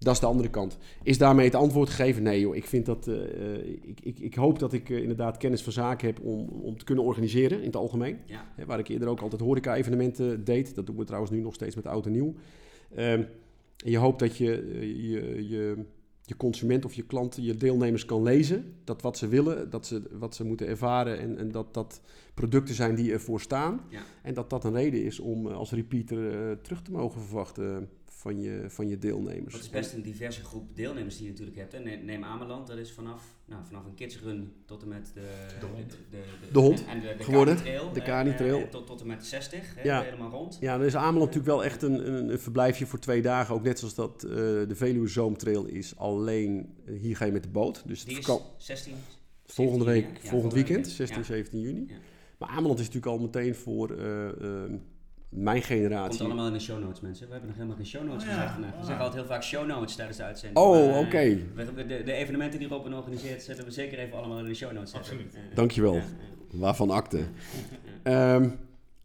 [0.00, 0.78] Dat is de andere kant.
[1.02, 2.22] Is daarmee het antwoord gegeven?
[2.22, 3.08] Nee joh, ik vind dat...
[3.08, 6.48] eh, eh, ik, ik, ik hoop dat ik eh, inderdaad kennis van zaken heb om,
[6.48, 8.18] om te kunnen organiseren in het algemeen.
[8.26, 8.64] Ja.
[8.66, 10.74] Waar ik eerder ook altijd horeca-evenementen deed.
[10.74, 12.34] Dat doen we trouwens nu nog steeds met oud en nieuw.
[12.94, 13.22] Ehm,
[13.84, 14.78] en je hoopt dat je,
[15.10, 15.84] je, je
[16.30, 18.74] je consument of je klant, je deelnemers kan lezen.
[18.84, 22.00] Dat wat ze willen, dat ze, wat ze moeten ervaren en, en dat dat
[22.34, 23.80] producten zijn die ervoor staan.
[23.88, 24.02] Ja.
[24.22, 27.88] En dat dat een reden is om als repeater terug te mogen verwachten
[28.20, 29.54] van je, van je deelnemers.
[29.54, 31.72] Het is best een diverse groep deelnemers die je natuurlijk hebt.
[31.72, 31.78] Hè.
[31.78, 35.20] Ne- Neem Ameland, dat is vanaf, nou, vanaf een kidsrun tot en met de,
[35.60, 35.90] De hond.
[36.10, 36.16] de,
[36.52, 37.56] De hond en de, de geworden.
[37.92, 38.58] De Cani-trail.
[38.60, 40.02] eh, tot, tot en met 60, hè, Ja.
[40.02, 40.56] helemaal rond.
[40.60, 43.54] Ja, dan is Ameland natuurlijk wel echt een, een, een verblijfje voor twee dagen.
[43.54, 45.96] Ook net zoals dat eh, de Veluwe Zoomtrail is.
[45.96, 47.82] Alleen eh, hier ga je met de boot.
[47.86, 48.94] Dus Die het is kan 16,
[49.46, 50.22] volgende 17 week, ja.
[50.24, 51.24] Ja, volgend weekend, 16, Ja.
[51.24, 51.84] 17 juni.
[51.88, 51.94] Ja.
[52.38, 54.70] Maar Ameland is natuurlijk al meteen voor eh, eh,
[55.30, 56.18] mijn generatie.
[56.18, 57.26] Komt allemaal in de show notes, mensen.
[57.26, 58.34] We hebben nog helemaal geen show notes Oh, ja.
[58.34, 58.70] gezegd vandaag.
[58.70, 58.84] We Ah.
[58.84, 60.58] zeggen altijd heel vaak show notes tijdens de uitzending.
[60.66, 61.24] Oh, eh, oké.
[61.54, 64.54] we hebben de, de evenementen die Robin organiseert, zetten we zeker even allemaal in de
[64.54, 64.90] show notes.
[64.90, 65.12] zetten.
[65.12, 65.34] Absoluut.
[65.34, 65.94] Eh, Dankjewel.
[65.94, 66.02] ja,
[66.50, 67.20] Waarvan akte.
[68.02, 68.48] Ehm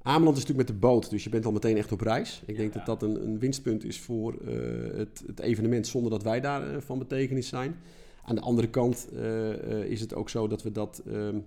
[0.01, 2.41] Ameland is natuurlijk met de boot, dus je bent al meteen echt op reis.
[2.45, 2.77] Ik denk Ja.
[2.83, 6.69] dat dat een, een winstpunt is voor eh, het, het evenement zonder dat wij daar
[6.73, 7.75] eh, van betekenis zijn.
[8.23, 9.49] Aan de andere kant eh,
[9.81, 11.39] eh, is het ook zo dat we dat, ehm,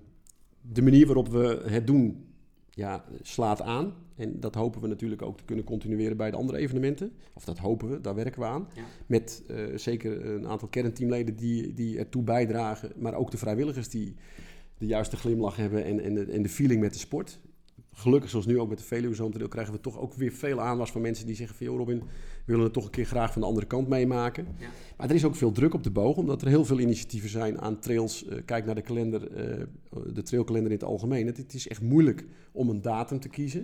[0.61, 2.27] de manier waarop we het doen,
[2.79, 3.93] ja, slaat aan.
[4.17, 7.13] En dat hopen we natuurlijk ook te kunnen continueren bij de andere evenementen.
[7.33, 8.69] Of dat hopen we, daar werken we aan.
[8.75, 8.83] Ja.
[9.07, 12.93] Met eh, zeker een aantal kernteamleden die, die ertoe bijdragen.
[12.97, 14.15] Maar ook de vrijwilligers die
[14.79, 17.41] de juiste glimlach hebben en, en, de, en de feeling met de sport.
[17.99, 21.01] Gelukkig, zoals nu ook met de Veluwe krijgen we toch ook weer veel aanwas van
[21.01, 21.67] mensen die zeggen van...
[21.67, 22.05] ...joh Robin, we
[22.45, 24.47] willen het toch een keer graag van de andere kant meemaken.
[24.59, 24.69] Ja.
[24.97, 27.61] Maar er is ook veel druk op de boog, omdat er heel veel initiatieven zijn
[27.61, 28.25] aan trails.
[28.25, 29.65] Eh, kijk naar de kalender, eh,
[30.13, 31.27] de trailkalender in het algemeen.
[31.27, 33.61] Het, het is echt moeilijk om een datum te kiezen.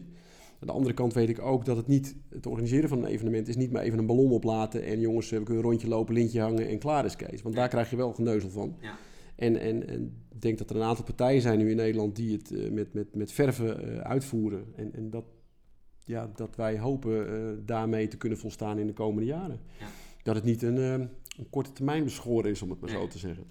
[0.61, 3.49] Aan de andere kant weet ik ook dat het niet, het organiseren van een evenement
[3.49, 6.15] is niet maar even een ballon oplaten en jongens, eh, we kunnen een rondje lopen,
[6.15, 7.43] lintje hangen en klaar is Kees.
[7.43, 8.77] Want daar krijg je wel geneuzel van.
[8.81, 8.97] Ja.
[9.37, 12.37] En, en, en ik denk dat er een aantal partijen zijn nu in Nederland die
[12.37, 14.65] het eh, met, met, met verven eh, uitvoeren.
[14.77, 15.25] En, en dat,
[16.05, 19.61] ja, dat wij hopen eh, daarmee te kunnen volstaan in de komende jaren.
[19.81, 19.87] Ja.
[20.23, 22.99] Dat het niet een, een korte termijn beschoren is, om het maar Nee.
[23.01, 23.45] zo te zeggen.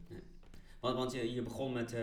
[0.84, 2.00] Want, want je, je begon met, eh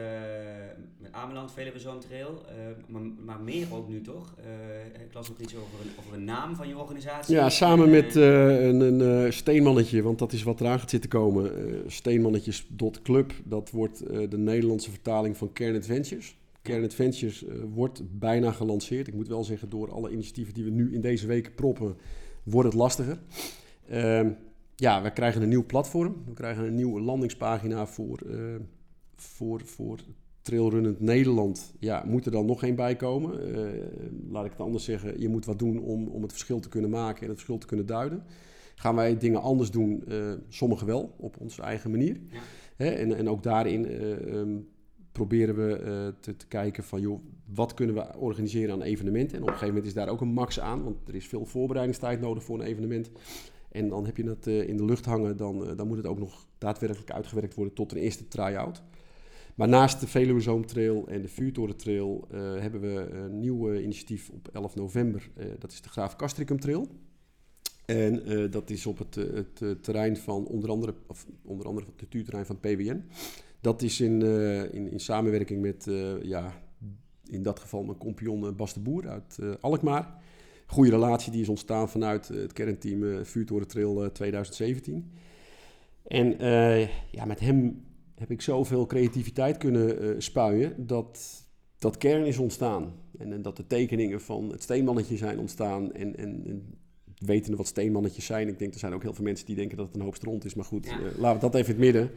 [0.98, 2.54] met Ameland, Veluwe Zoomtrail, eh
[2.86, 4.34] maar, maar meer ook nu toch?
[4.44, 7.34] Eh, ik las ook iets over een, over een naam van je organisatie.
[7.34, 10.90] Ja, samen Eh, met eh, een, een eh, steenmannetje, want dat is wat eraan gaat
[10.90, 11.56] zitten komen.
[11.72, 16.36] eh steenmannetjes.club, dat wordt eh, de Nederlandse vertaling van Kern Adventures.
[16.62, 19.08] Kern Adventures eh, wordt bijna gelanceerd.
[19.08, 21.96] Ik moet wel zeggen, door alle initiatieven die we nu in deze week proppen,
[22.42, 23.18] wordt het lastiger.
[23.88, 24.30] Ehm,
[24.80, 26.16] ja, we krijgen een nieuw platform.
[26.26, 28.38] We krijgen een nieuwe landingspagina voor, eh,
[29.14, 29.98] voor, voor
[30.42, 31.72] Trailrunnend Nederland.
[31.78, 33.54] Ja, moet er dan nog geen bij komen?
[33.54, 33.82] Eh,
[34.30, 35.20] laat ik het anders zeggen.
[35.20, 37.66] Je moet wat doen om, om het verschil te kunnen maken en het verschil te
[37.66, 38.22] kunnen duiden.
[38.74, 40.04] Gaan wij dingen anders doen?
[40.08, 42.20] Eh sommige wel, op onze eigen manier.
[42.30, 42.40] Ja.
[42.76, 42.90] Hè?
[42.90, 44.58] En, en ook daarin eh, ehm,
[45.12, 47.00] proberen we te, te kijken van...
[47.00, 47.20] joh,
[47.54, 49.36] wat kunnen we organiseren aan evenementen?
[49.36, 50.84] En op een gegeven moment is daar ook een max aan...
[50.84, 53.10] want er is veel voorbereidingstijd nodig voor een evenement...
[53.70, 56.06] En dan heb je het eh, in de lucht hangen, dan, eh, dan moet het
[56.06, 58.82] ook nog daadwerkelijk uitgewerkt worden tot een eerste try-out.
[59.54, 64.48] Maar naast de Veluwe Zoomtrail en de Vuurtorentrail uh, hebben we een nieuw initiatief op
[64.52, 65.30] 11 november.
[65.58, 66.86] dat is de Graaf Castricum Trail.
[67.86, 72.46] En dat is op het, het terrein van onder andere, of onder andere het natuurterrein
[72.46, 73.04] van PWN.
[73.60, 74.22] Dat is in,
[74.72, 75.88] in, in, samenwerking met,
[76.22, 76.52] ja,
[77.26, 80.19] in dat geval mijn compagnon Bas de Boer uit Alkmaar
[80.70, 85.10] goede relatie die is ontstaan vanuit eh, het kernteam uh, Vuurtoren Trail 2017.
[86.06, 86.80] En uh,
[87.10, 91.44] ja, met hem heb ik zoveel creativiteit kunnen spuien dat
[91.78, 92.92] dat kern is ontstaan.
[93.18, 95.92] En, en, dat de tekeningen van het steenmannetje zijn ontstaan.
[95.92, 96.78] En, en, en
[97.16, 98.48] wetende wat steenmannetjes zijn.
[98.48, 100.44] Ik denk, er zijn ook heel veel mensen die denken dat het een hoop stront
[100.44, 100.54] is.
[100.54, 100.98] Maar goed, ja.
[101.18, 102.10] laten we dat even in het midden.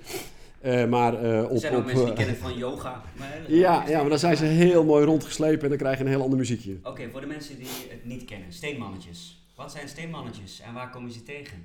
[0.65, 3.03] Uh, maar, uh, op, er zijn ook op, mensen die kennen van yoga.
[3.17, 6.09] Maar, ja, ja, maar dan zijn ze heel mooi rondgeslepen en dan krijg je een
[6.09, 6.77] heel ander muziekje.
[6.83, 9.47] Oké, voor de mensen die het niet kennen, steenmannetjes.
[9.55, 11.57] Wat zijn steenmannetjes en waar komen ze tegen?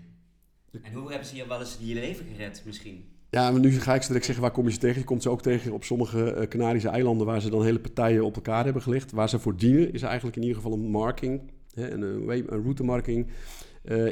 [0.82, 3.04] En hoe hebben ze je wel eens je leven gered misschien?
[3.30, 4.98] Ja, maar nu ga ik direct zeggen waar kom je ze tegen.
[4.98, 8.34] Je komt ze ook tegen op sommige Canarische eilanden waar ze dan hele partijen op
[8.34, 9.12] elkaar hebben gelegd.
[9.12, 11.40] Waar ze voor dienen is eigenlijk in ieder geval een marking,
[11.74, 13.26] hè, een, een routemarking.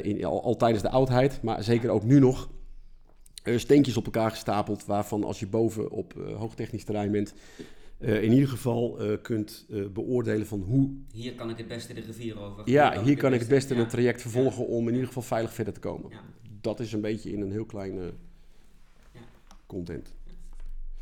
[0.01, 2.49] in, al, al tijdens de oudheid, maar zeker ook nu nog
[3.55, 7.33] steentjes op elkaar gestapeld, waarvan als je boven op uh, hoogtechnisch terrein bent,
[7.99, 10.89] uh, in ieder geval kunt beoordelen van hoe...
[11.11, 12.69] Hier kan ik het beste de rivier over.
[12.69, 14.69] Ja, hier kan, ik het beste, een traject vervolgen ja.
[14.69, 16.09] om in ieder geval veilig verder te komen.
[16.09, 16.21] Ja.
[16.61, 18.13] Dat is een beetje in een heel kleine
[19.65, 20.13] content.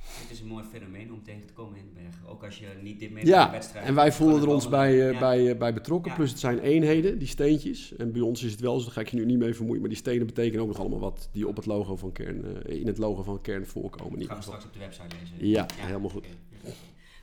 [0.05, 2.27] Het is een mooi fenomeen om tegen te komen in de bergen.
[2.27, 3.85] Ook als je niet dit mee ja, wedstrijd.
[3.85, 6.13] en wij voelen er ons bij, uh, bij, uh, bij betrokken.
[6.13, 7.95] Plus het zijn eenheden, die steentjes.
[7.95, 9.79] En bij ons is het wel zo, daar ga ik je nu niet mee vermoeien.
[9.79, 12.79] Maar die stenen betekenen ook nog allemaal wat die op het logo van kern, uh,
[12.79, 14.19] in het logo van kern voorkomen.
[14.19, 15.47] Dat gaan we straks op de website lezen.
[15.47, 16.25] Ja, ja helemaal goed.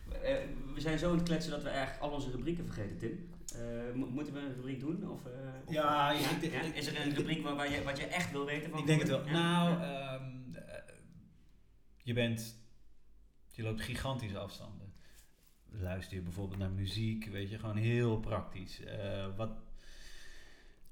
[0.08, 0.46] Okay.
[0.74, 3.28] we zijn zo aan het kletsen dat we eigenlijk al onze rubrieken vergeten, Tim.
[4.12, 5.10] moeten we een rubriek doen?
[5.10, 5.20] Of,
[5.66, 6.18] of ja, ja,
[6.74, 8.78] is er een rubriek waar, waar je, wat je echt wil weten van?
[8.78, 9.24] Ik denk het wel.
[9.24, 10.56] Nou, um,
[12.02, 12.61] je bent
[13.62, 14.92] je loopt gigantische afstanden.
[15.70, 18.80] Luister je bijvoorbeeld naar muziek, weet je, gewoon heel praktisch.
[18.80, 19.50] Uh, wat...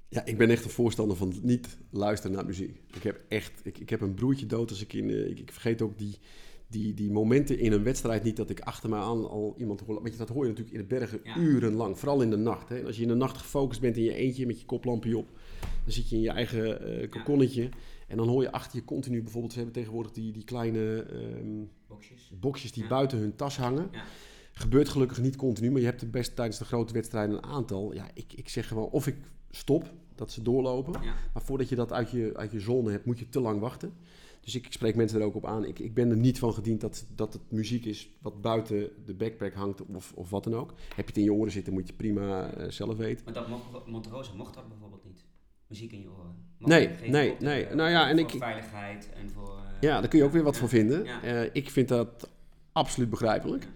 [0.09, 2.81] Ja, ik ben echt een voorstander van niet luisteren naar muziek.
[2.95, 5.53] Ik heb echt, ik, ik heb een broertje dood als ik in, uh, ik, ik,
[5.53, 6.19] vergeet ook die,
[6.67, 10.03] die, die momenten in een wedstrijd niet dat ik achter me aan al iemand hoor.
[10.03, 11.37] Want dat hoor je natuurlijk in de bergen ja.
[11.37, 12.69] urenlang, vooral in de nacht.
[12.69, 12.85] Hè.
[12.85, 15.29] als je in de nacht gefocust bent in je eentje met je koplampje op,
[15.61, 17.63] dan zit je in je eigen uh, kokonnetje.
[17.63, 17.69] Ja.
[18.07, 21.71] En dan hoor je achter je continu bijvoorbeeld, ze hebben tegenwoordig die, die kleine um,
[21.91, 22.33] boxjes.
[22.41, 23.89] boxjes die buiten hun tas hangen.
[23.93, 24.05] Ja.
[24.53, 27.95] Gebeurt gelukkig niet continu, maar je hebt er best tijdens de grote wedstrijden een aantal.
[27.95, 29.17] Ja, ik, ik zeg gewoon of ik
[29.51, 30.93] stop, dat ze doorlopen.
[31.33, 33.93] Maar voordat je dat uit je, uit je zone hebt, moet je te lang wachten.
[34.41, 35.65] Dus ik, ik spreek mensen er ook op aan.
[35.65, 39.15] Ik, ik ben er niet van gediend dat, dat het muziek is wat buiten de
[39.15, 40.71] backpack hangt of, of wat dan ook.
[40.71, 43.25] Heb je het in je oren zitten, moet je prima uh, zelf weten.
[43.25, 45.25] Maar dat mocht, Monterosa mocht dat bijvoorbeeld niet?
[45.67, 46.35] Muziek in je oren?
[46.59, 47.75] nee, nee, nee.
[47.75, 49.60] nou ja, en voor ik, veiligheid en voor...
[49.81, 51.07] Ja, daar kun je ook weer wat van vinden.
[51.25, 52.29] Uh, ik vind dat
[52.73, 53.69] absoluut begrijpelijk.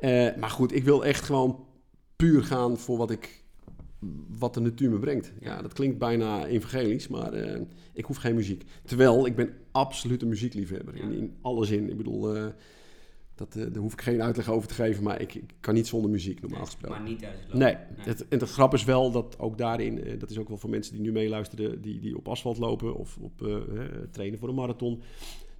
[0.00, 1.66] Uh, maar goed, ik wil echt gewoon
[2.16, 3.44] puur gaan voor wat ik
[4.38, 5.32] wat de natuur me brengt.
[5.40, 7.34] Ja, dat klinkt bijna evangelisch, maar
[7.92, 8.64] ik hoef geen muziek.
[8.84, 11.90] Terwijl ik ben absoluut een muziekliefhebber in, in alle zin.
[11.90, 12.52] Ik bedoel,
[13.38, 15.86] dat, uh, daar hoef ik geen uitleg over te geven, maar ik, ik kan niet
[15.86, 16.98] zonder muziek normaal gesproken.
[16.98, 17.74] Maar niet thuis Nee.
[17.74, 17.76] nee.
[17.96, 20.92] Het, en de grap is wel dat ook daarin, dat is ook wel voor mensen
[20.92, 23.62] die nu meeluisteren, die, die op asfalt lopen of op
[24.10, 25.02] trainen voor een marathon.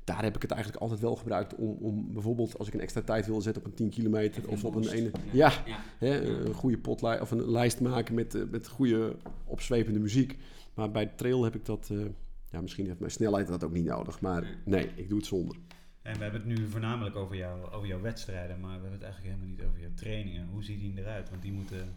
[0.09, 3.03] Daar heb ik het eigenlijk altijd wel gebruikt om, om bijvoorbeeld als ik een extra
[3.03, 5.11] tijd wil zetten op een 10 kilometer of op een ene.
[5.33, 5.79] Ja, ja.
[5.99, 10.38] Hè, een goede potlijst of een lijst maken met, met goede opzwepende muziek.
[10.75, 11.90] Maar bij de trail heb ik dat.
[12.51, 15.57] ja, misschien heeft mijn snelheid dat ook niet nodig, maar nee, ik doe het zonder.
[16.03, 19.03] En we hebben het nu voornamelijk over, jou, over jouw wedstrijden, maar we hebben het
[19.03, 20.49] eigenlijk helemaal niet over jouw trainingen.
[20.53, 21.31] Hoe ziet die eruit?
[21.31, 21.94] Want die moeten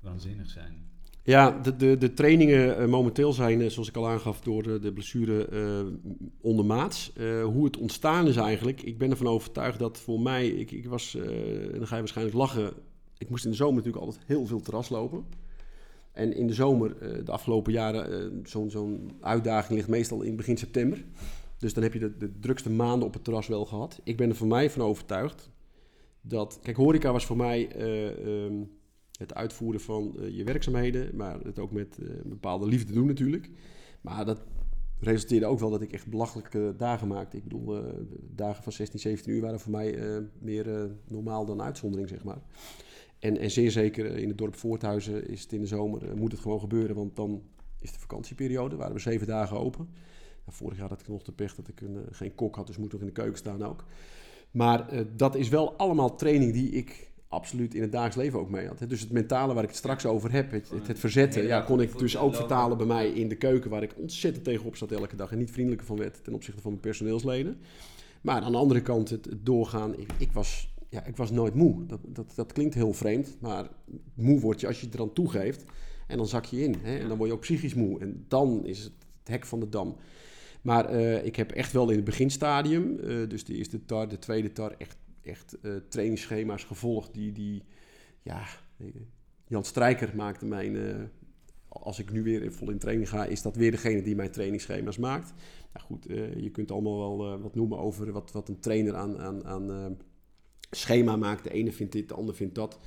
[0.00, 0.90] waanzinnig zijn.
[1.24, 4.92] Ja, de, de, de trainingen uh, momenteel zijn, uh, zoals ik al aangaf, door de,
[4.92, 5.92] blessure uh,
[6.40, 7.12] ondermaats.
[7.44, 11.14] hoe het ontstaan is eigenlijk, ik ben ervan overtuigd dat voor mij, ik, ik was,
[11.14, 12.72] en dan ga je waarschijnlijk lachen,
[13.18, 15.24] ik moest in de zomer natuurlijk altijd heel veel terras lopen.
[16.12, 21.04] En in de zomer, de afgelopen jaren, zo'n zo'n uitdaging ligt meestal in begin september.
[21.58, 24.00] Dus dan heb je de, de drukste maanden op het terras wel gehad.
[24.04, 25.50] Ik ben er voor mij van overtuigd
[26.20, 26.58] dat...
[26.62, 27.68] Kijk, horeca was voor mij
[28.44, 28.70] um,
[29.22, 31.16] het uitvoeren van uh, je werkzaamheden.
[31.16, 33.50] Maar het ook met uh, een bepaalde liefde doen natuurlijk.
[34.00, 34.42] Maar dat
[34.98, 37.36] resulteerde ook wel dat ik echt belachelijke dagen maakte.
[37.36, 37.82] Ik bedoel,
[38.20, 39.98] dagen van 16, 17 uur waren voor mij
[40.38, 42.42] meer normaal dan uitzondering, zeg maar.
[43.18, 46.40] En, en zeer zeker in het dorp Voorthuizen is het in de zomer, moet het
[46.40, 46.96] gewoon gebeuren.
[46.96, 47.42] Want dan
[47.78, 49.88] is de vakantieperiode, waren we zeven dagen open
[50.46, 52.76] vorig jaar had ik nog de pech dat ik een, eh, geen kok had, dus
[52.76, 53.84] moet nog in de keuken staan ook.
[54.50, 58.66] Maar dat is wel allemaal training die ik absoluut in het dagelijks leven ook mee
[58.66, 58.80] had.
[58.80, 58.86] Hè.
[58.86, 61.80] Dus het mentale waar ik het straks over heb, het, het, het verzetten, ja, kon
[61.80, 65.16] ik dus ook vertalen bij mij in de keuken, waar ik ontzettend tegenop zat elke
[65.16, 67.56] dag en niet vriendelijker van werd ten opzichte van mijn personeelsleden.
[68.20, 71.54] Maar aan de andere kant, het, het doorgaan, ik, ik, was, ja, ik was nooit
[71.54, 71.86] moe.
[71.86, 73.68] Dat, dat, dat klinkt heel vreemd, maar
[74.14, 75.64] moe word je als je het er dan toegeeft.
[76.06, 76.74] En dan zak je in.
[76.82, 76.98] Hè?
[76.98, 78.00] En dan word je ook psychisch moe.
[78.00, 79.96] En dan is het het hek van de dam.
[80.62, 84.18] Maar eh, ik heb echt wel in het beginstadium, eh, dus de eerste tar, de
[84.18, 87.64] tweede tar, echt, echt uh, trainingsschema's gevolgd die, die
[88.22, 88.44] ja,
[89.46, 91.10] Jan Strijker maakte mijn,
[91.68, 94.98] als ik nu weer vol in training ga, is dat weer degene die mijn trainingsschema's
[94.98, 95.32] maakt.
[95.72, 96.04] Nou goed,
[96.36, 99.96] je kunt allemaal wel wat noemen over wat, wat een trainer aan, aan, aan
[100.70, 101.44] schema maakt.
[101.44, 102.78] De ene vindt dit, de ander vindt dat.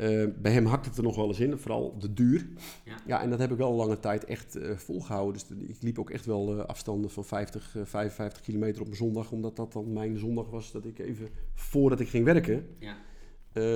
[0.00, 2.48] Uh, bij hem hakt het er nog wel eens in, vooral de duur.
[2.84, 5.32] Ja, ja en dat heb ik wel een lange tijd echt uh, volgehouden.
[5.32, 9.30] Dus ik liep ook echt wel uh, afstanden van 50, 55 kilometer op een zondag,
[9.30, 12.96] omdat dat dan mijn zondag was dat ik even voordat ik ging werken ja.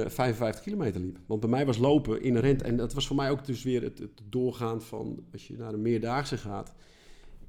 [0.08, 1.18] 55 kilometer liep.
[1.26, 3.98] Want bij mij was lopen inherent, en dat was voor mij ook dus weer het,
[3.98, 6.74] het doorgaan van als je naar een meerdaagse gaat.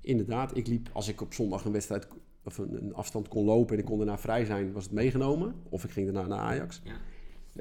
[0.01, 2.07] Inderdaad, ik liep als ik op zondag een wedstrijd
[2.43, 5.55] of een, een afstand kon lopen en ik kon daarna vrij zijn, was het meegenomen.
[5.69, 6.81] Of ik ging daarna naar Ajax.
[6.83, 6.91] Ja.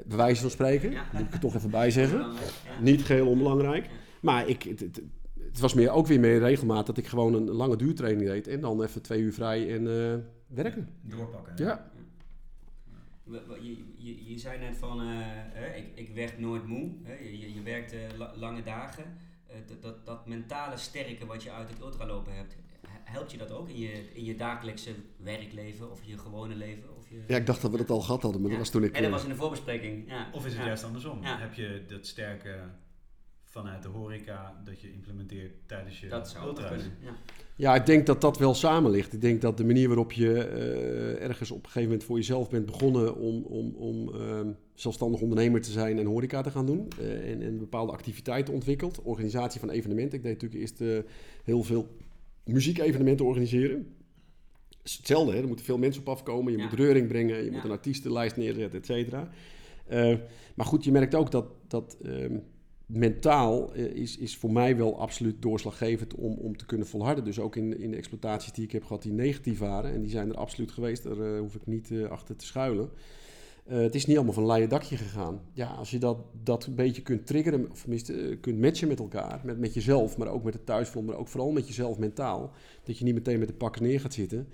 [0.05, 1.05] Bij wijze van spreken, ja.
[1.13, 2.33] moet ik er toch even bij zeggen.
[2.81, 3.89] Niet geheel onbelangrijk.
[4.21, 5.01] Maar ik, het, het,
[5.39, 8.47] het, was meer, ook weer meer regelmaat dat ik gewoon een lange duurtraining deed.
[8.47, 10.15] En dan even twee uur vrij en uh,
[10.47, 10.89] werken.
[11.01, 11.53] Doorpakken.
[11.65, 11.91] Ja.
[13.61, 16.89] Je, je, je zei net van, uh, ik, ik werd nooit moe.
[17.21, 17.97] Je, je werkte
[18.35, 19.03] lange dagen.
[19.49, 22.55] Uh, dat, dat mentale sterke wat je uit het ultralopen hebt,
[23.03, 26.97] helpt je dat ook in je, in je dagelijkse werkleven of je gewone leven?
[27.09, 27.23] Je...
[27.27, 28.95] Ja, ik dacht dat we dat al gehad hadden, maar dat was toen ik...
[28.95, 30.29] En dat was in de voorbespreking, ja.
[30.31, 31.19] Of is het juist andersom?
[31.23, 32.59] Heb je dat sterke
[33.43, 36.61] vanuit de horeca dat je implementeert tijdens je dat zou?
[36.61, 37.15] Ja.
[37.55, 39.13] ja, ik denk dat dat wel samen ligt.
[39.13, 42.49] Ik denk dat de manier waarop je uh, ergens op een gegeven moment voor jezelf
[42.49, 44.39] bent begonnen om, om, om uh,
[44.73, 46.87] zelfstandig ondernemer te zijn en horeca te gaan doen.
[47.01, 49.01] Uh, en, en bepaalde activiteiten ontwikkeld.
[49.01, 50.17] Organisatie van evenementen.
[50.17, 51.05] Ik deed natuurlijk eerst
[51.43, 51.87] heel veel
[52.43, 53.95] muziekevenementen organiseren.
[54.83, 55.41] Hetzelfde, hè?
[55.41, 56.51] er moeten veel mensen op afkomen.
[56.51, 59.29] Je moet reuring brengen, je moet een artiestenlijst neerzetten, et cetera.
[59.91, 60.17] Uh,
[60.55, 62.37] maar goed, je merkt ook dat, dat uh,
[62.85, 67.23] mentaal uh, is, is voor mij wel absoluut doorslaggevend om, om te kunnen volharden.
[67.23, 70.11] Dus ook in, in de exploitaties die ik heb gehad die negatief waren, en die
[70.11, 72.89] zijn er absoluut geweest, daar hoef ik niet achter te schuilen.
[73.63, 75.41] Het is niet allemaal van leien dakje gegaan.
[75.53, 79.41] Ja, als je dat, dat een beetje kunt triggeren, of tenminste kunt matchen met elkaar,
[79.43, 82.51] met, met jezelf, maar ook met het thuisfront, maar ook vooral met jezelf mentaal,
[82.83, 84.47] dat je niet meteen met de pakken neer gaat zitten,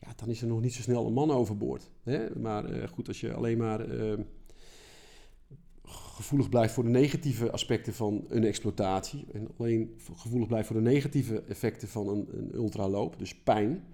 [0.00, 1.90] ja, dan is er nog niet zo snel een man overboord.
[2.02, 2.40] Hè?
[2.40, 3.86] Maar uh, goed, als je alleen maar
[5.82, 10.82] gevoelig blijft voor de negatieve aspecten van een exploitatie, en alleen gevoelig blijft voor de
[10.82, 13.84] negatieve effecten van een, een ultraloop, dus pijn,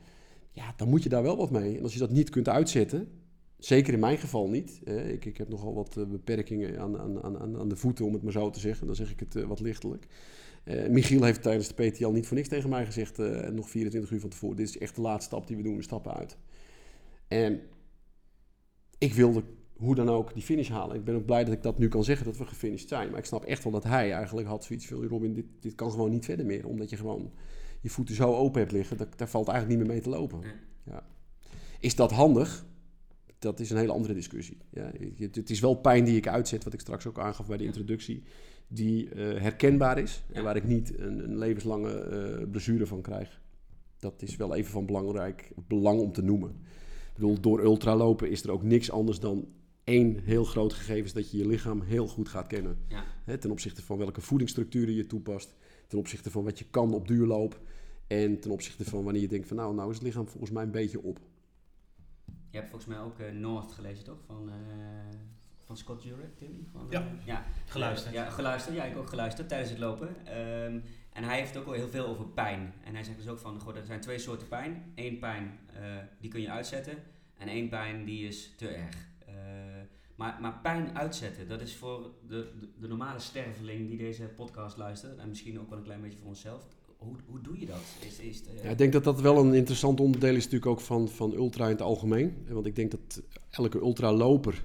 [0.53, 1.77] ja, dan moet je daar wel wat mee.
[1.77, 3.09] En als je dat niet kunt uitzetten,
[3.59, 4.81] Zeker in mijn geval niet.
[4.85, 8.23] ik, ik heb nogal wat eh, beperkingen aan, aan, aan, aan de voeten, om het
[8.23, 8.87] maar zo te zeggen.
[8.87, 10.07] Dan zeg ik het eh, wat lichtelijk.
[10.67, 14.11] Uh, Michiel heeft tijdens de PTL niet voor niks tegen mij gezegd, uh, nog 24
[14.11, 14.57] uur van tevoren.
[14.57, 16.37] Dit is echt de laatste stap die we doen, we stappen uit.
[17.29, 17.61] En
[18.99, 19.43] ik wilde
[19.77, 20.97] hoe dan ook die finish halen.
[20.97, 23.11] Ik ben ook blij dat ik dat nu kan zeggen, dat we gefinished zijn.
[23.11, 25.07] Maar ik snap echt wel dat hij eigenlijk had zoiets van...
[25.07, 26.67] Robin, dit, dit kan gewoon niet verder meer.
[26.67, 27.33] Omdat je gewoon
[27.81, 30.41] je voeten zo open hebt liggen, dat, daar valt eigenlijk niet meer mee te lopen.
[30.85, 31.07] Ja.
[31.81, 32.67] Is dat handig?
[33.39, 34.59] dat is een hele andere discussie.
[34.71, 37.65] Ja, het is wel pijn die ik uitzet, wat ik straks ook aangaf bij de
[37.65, 38.23] introductie,
[38.69, 42.09] die uh, herkenbaar is en waar ik niet een, een levenslange
[42.41, 43.41] uh, blessure van krijg.
[43.99, 46.51] Dat is wel even van belangrijk belang om te noemen.
[46.51, 49.49] Ik bedoel, door ultralopen is er ook niks anders dan
[49.85, 52.79] één heel groot gegeven, is dat je je lichaam heel goed gaat kennen.
[52.89, 53.37] Ja.
[53.37, 55.55] ten opzichte van welke voedingsstructuren je toepast,
[55.87, 57.61] ten opzichte van wat je kan op duurloop
[58.07, 60.63] en ten opzichte van wanneer je denkt van nou, nou is het lichaam volgens mij
[60.63, 61.21] een beetje op.
[62.51, 64.19] Je hebt volgens mij ook uh, North gelezen, toch?
[64.27, 64.55] Van, uh,
[65.67, 66.69] van Scott Jurek, Tim?
[66.73, 67.01] Van, ja.
[67.01, 68.15] Uh, ja, geluisterd.
[68.15, 68.77] Ja, geluisterd.
[68.77, 70.09] Ja, ik ook geluisterd tijdens het lopen.
[70.09, 72.75] Um, en hij heeft ook wel heel veel over pijn.
[72.85, 74.93] En hij zegt dus ook van, goh, er zijn twee soorten pijn.
[74.95, 75.59] Eén pijn,
[76.21, 76.95] die kun je uitzetten.
[77.37, 78.97] En één pijn, die is te erg.
[80.15, 84.77] maar, maar pijn uitzetten, dat is voor de, de, de normale sterveling die deze podcast
[84.77, 87.83] luistert, en misschien ook wel een klein beetje voor onszelf, hoe, hoe doe je dat?
[88.01, 88.63] Is, is uh...
[88.63, 91.65] ja, ik denk dat dat wel een interessant onderdeel is natuurlijk ook van, van ultra
[91.65, 92.47] in het algemeen.
[92.49, 94.65] Want ik denk dat elke ultraloper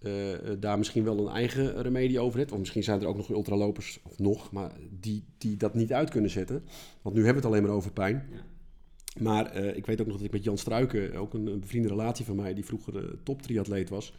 [0.00, 0.12] uh,
[0.58, 2.52] daar misschien wel een eigen remedie over heeft.
[2.52, 6.10] Of misschien zijn er ook nog ultralopers, of nog, maar die, die dat niet uit
[6.10, 6.64] kunnen zetten.
[7.02, 8.28] Want nu hebben we het alleen maar over pijn.
[8.32, 8.44] Ja.
[9.22, 11.88] Maar uh, ik weet ook nog dat ik met Jan Struiken, ook een, een bevriende
[11.88, 14.12] relatie van mij, die vroeger top triatleet was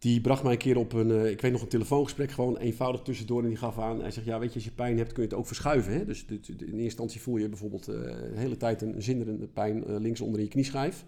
[0.00, 3.00] die bracht mij een keer op een, uh, ik weet nog, een telefoongesprek gewoon eenvoudig
[3.02, 3.42] tussendoor.
[3.42, 5.28] En die gaf aan, hij zegt, ja weet je, als je pijn hebt kun je
[5.28, 5.92] het ook verschuiven.
[5.92, 6.04] Hè?
[6.04, 10.38] Dus in eerste instantie voel je bijvoorbeeld de hele tijd een zinderende pijn links onder
[10.38, 11.04] in je knieschijf.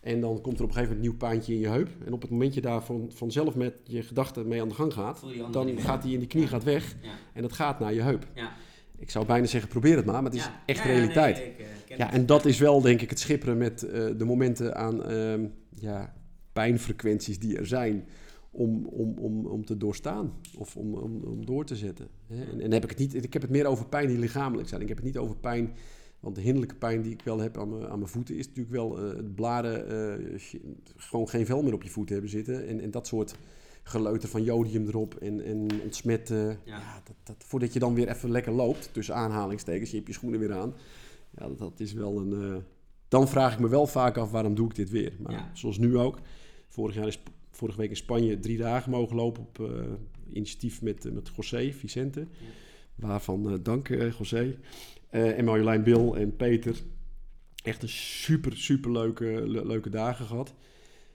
[0.00, 1.88] En dan komt er op een gegeven moment een nieuw pijntje in je heup.
[2.06, 4.92] En op het moment je daar van, vanzelf met je gedachten mee aan de gang
[4.92, 6.96] gaat, dan gaat die in die knie gaat weg.
[7.02, 7.10] Ja.
[7.34, 8.26] En dat gaat naar je heup.
[8.34, 8.52] Ja.
[8.98, 10.62] ik zou bijna zeggen, probeer het maar, maar het is Ja.
[10.66, 11.36] echt realiteit.
[11.36, 11.58] nee, ik,
[11.90, 15.04] eh, Ja, en dat is wel denk ik het schipperen met eh, de momenten aan
[15.04, 15.46] ehm,
[15.80, 16.14] ja,
[16.52, 18.04] pijnfrequenties die er zijn
[18.50, 22.08] om, om, om, om te doorstaan of om, om, om door te zetten.
[22.26, 22.44] Hè.
[22.44, 24.80] En, en heb ik, het niet, ik heb het meer over pijn die lichamelijk zijn.
[24.80, 25.72] Ik heb het niet over pijn,
[26.20, 28.74] want de hinderlijke pijn die ik wel heb aan mijn, aan mijn voeten is natuurlijk
[28.74, 32.66] wel eh, het blaren, eh, ge- gewoon geen vel meer op je voeten hebben zitten.
[32.68, 33.34] En, en dat soort
[33.82, 36.46] geleuter van jodium erop en, en ontsmetten.
[36.46, 36.58] Ja.
[36.64, 40.14] Ja, dat, dat, voordat je dan weer even lekker loopt, tussen aanhalingstekens, je hebt je
[40.14, 40.74] schoenen weer aan.
[41.38, 42.32] Ja, dat, dat is wel een...
[42.54, 42.56] eh,
[43.08, 45.12] dan vraag ik me wel vaak af, waarom doe ik dit weer?
[45.22, 45.50] Maar Ja.
[45.54, 46.18] zoals nu ook.
[46.68, 49.70] Vorig jaar is, vorige week in Spanje drie dagen mogen lopen op
[50.32, 52.26] initiatief met, met José Vicente.
[52.94, 54.56] Waarvan dank José.
[55.10, 56.76] Eh, en Marjolein Bill en Peter.
[57.64, 60.54] Echt een super, super leuke, le- leuke dagen gehad.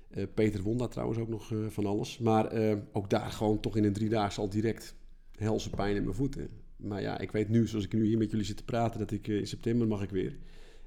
[0.10, 2.18] Eh, Peter won daar trouwens ook nog eh, van alles.
[2.18, 4.96] Maar eh, ook daar gewoon toch in een driedaagse al direct
[5.38, 6.50] helse pijn in mijn voeten.
[6.76, 9.12] Maar ja, ik weet nu, zoals ik nu hier met jullie zit te praten, dat
[9.12, 10.38] ik eh, in september mag ik weer.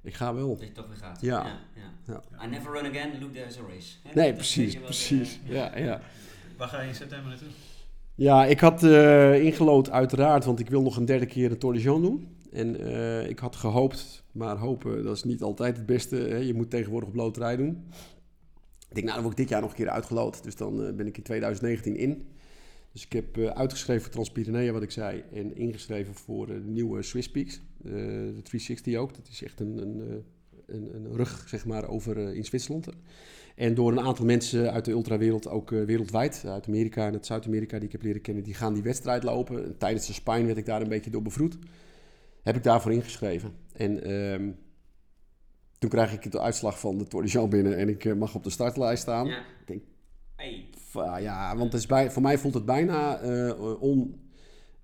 [0.02, 0.56] Ik ga wel.
[0.56, 1.20] Dat je toch weer gaat.
[1.20, 1.61] Ja.
[1.76, 2.44] ja, Ja.
[2.46, 3.96] I never run again, look there's a race.
[4.14, 5.40] Nee, precies, precies.
[5.44, 6.00] Ja, ja.
[6.56, 7.48] Waar ga je in september naartoe?
[8.14, 11.74] Ja, ik had eh ingelood uiteraard, want ik wil nog een derde keer een Tour
[11.74, 12.36] de Jean doen.
[12.53, 16.16] En eh, ik had gehoopt, maar hopen, dat is niet altijd het beste.
[16.16, 16.36] Hè?
[16.36, 17.84] Je moet tegenwoordig op loterij doen.
[18.88, 20.42] Ik denk, nou, dan word ik dit jaar nog een keer uitgeloot.
[20.42, 22.26] Dus dan eh, ben ik in 2019 in.
[22.92, 25.24] Dus ik heb eh, uitgeschreven voor Transpyrenea, wat ik zei.
[25.32, 27.61] En ingeschreven voor de nieuwe Swiss Peaks.
[27.76, 29.14] de 360 ook.
[29.14, 30.24] Dat is echt een, een,
[30.66, 32.88] een, een rug, zeg maar, over in Zwitserland.
[33.57, 37.76] En door een aantal mensen uit de ultrawereld, ook wereldwijd, uit Amerika en uit Zuid-Amerika,
[37.76, 39.64] die ik heb leren kennen, die gaan die wedstrijd lopen.
[39.64, 41.59] En tijdens de Spine werd ik daar een beetje door bevroed.
[42.49, 43.53] Heb ik daarvoor ingeschreven.
[43.72, 44.51] En ehm,
[45.78, 48.34] toen krijg ik de uitslag van de Tour de Jean binnen en ik eh, mag
[48.34, 49.26] op de startlijst staan.
[49.26, 49.38] Ja.
[49.38, 49.82] Ik denk,
[50.92, 53.80] ah, ja, want het is bij, voor mij voelt het bijna eh,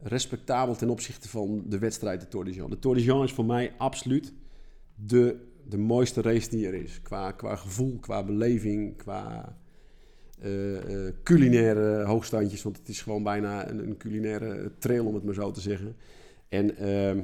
[0.00, 2.70] onrespectabel ten opzichte van de wedstrijd de Tour de Jean.
[2.70, 4.32] De Tour de Jean is voor mij absoluut
[4.94, 5.36] de,
[5.68, 7.02] de mooiste race die er is.
[7.02, 9.56] Qua, qua gevoel, qua beleving, qua
[10.40, 10.50] eh,
[11.22, 12.62] culinaire hoogstandjes.
[12.62, 15.96] Want het is gewoon bijna een, een culinaire trail, om het maar zo te zeggen.
[16.48, 17.20] En ehm,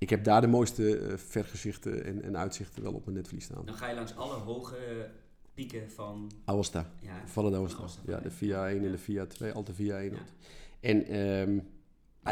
[0.00, 3.64] ik heb daar de mooiste eh, vergezichten en, en uitzichten wel op mijn netvlies staan.
[3.64, 5.10] Dan ga je langs alle hoge
[5.54, 6.30] pieken van...
[6.44, 6.90] Aosta.
[7.00, 7.84] Ja, Vallen de van.
[7.84, 8.02] Ooster.
[8.06, 10.12] Ja, de VIA 1 en de VIA 2, altijd VIA 1.
[10.12, 10.18] Ja.
[10.80, 11.58] En ehm,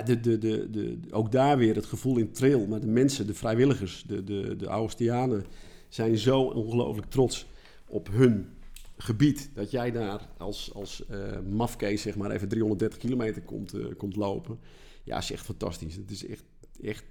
[0.06, 2.66] de, de, de, de, ook daar weer het gevoel in trail.
[2.66, 5.46] Maar de mensen, de vrijwilligers, de, de, de Austrianen
[5.88, 7.46] zijn zo ongelooflijk trots
[7.86, 8.48] op hun
[8.96, 9.50] gebied.
[9.54, 14.16] Dat jij daar als, als eh mafkees zeg maar even 330 kilometer komt, eh, komt
[14.16, 14.58] lopen.
[15.04, 15.96] Ja, is echt fantastisch.
[15.96, 16.44] Het is echt,
[16.82, 17.04] echt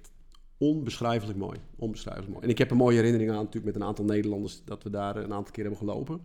[0.58, 1.58] onbeschrijfelijk mooi.
[1.76, 2.44] Onbeschrijfelijk mooi.
[2.44, 5.16] En ik heb een mooie herinnering aan natuurlijk met een aantal Nederlanders dat we daar
[5.16, 6.20] een aantal keer hebben gelopen.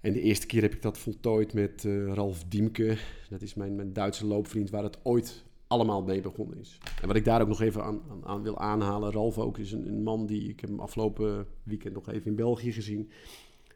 [0.00, 2.96] En de eerste keer heb ik dat voltooid met eh, Ralf Diemke.
[3.28, 6.78] Dat is mijn, mijn Duitse loopvriend waar het ooit allemaal mee begonnen is.
[7.00, 9.12] En wat ik daar ook nog even aan, aan, wil aanhalen.
[9.12, 10.48] Ralf ook is een, een man die...
[10.48, 13.10] Ik heb hem afgelopen weekend nog even in België gezien.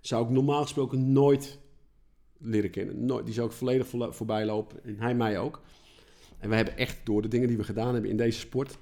[0.00, 1.58] Zou ik normaal gesproken nooit
[2.38, 3.04] leren kennen.
[3.04, 3.24] Nooit.
[3.24, 4.84] Die zou ik volledig voorbij lopen.
[4.84, 5.62] En hij mij ook.
[6.38, 8.78] En wij hebben echt door de dingen die we gedaan hebben in deze sport...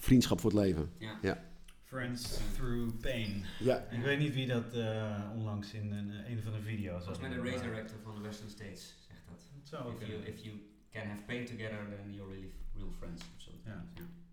[0.00, 0.90] Vriendschap voor het leven.
[1.22, 1.38] Ja.
[1.84, 3.44] Friends Through Pain.
[3.58, 7.18] Ja, Ik weet niet wie dat eh, onlangs in een, een van de video's Volgens
[7.18, 7.44] mij de had.
[7.46, 9.42] race director van de Western States zegt dat.
[9.62, 10.56] Zou ook If you, if you
[10.90, 13.22] can have pain together, then you're really real friends.
[13.36, 13.50] of zo.
[13.64, 13.84] Ja.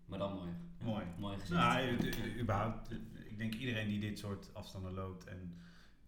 [0.06, 0.48] Maar dan mooi.
[0.78, 1.04] Ja, Mooi.
[1.18, 1.60] Mooi gezicht.
[1.60, 1.98] Nou,
[2.40, 2.96] überhaupt, eh,
[3.30, 5.54] ik denk iedereen die dit soort afstanden loopt en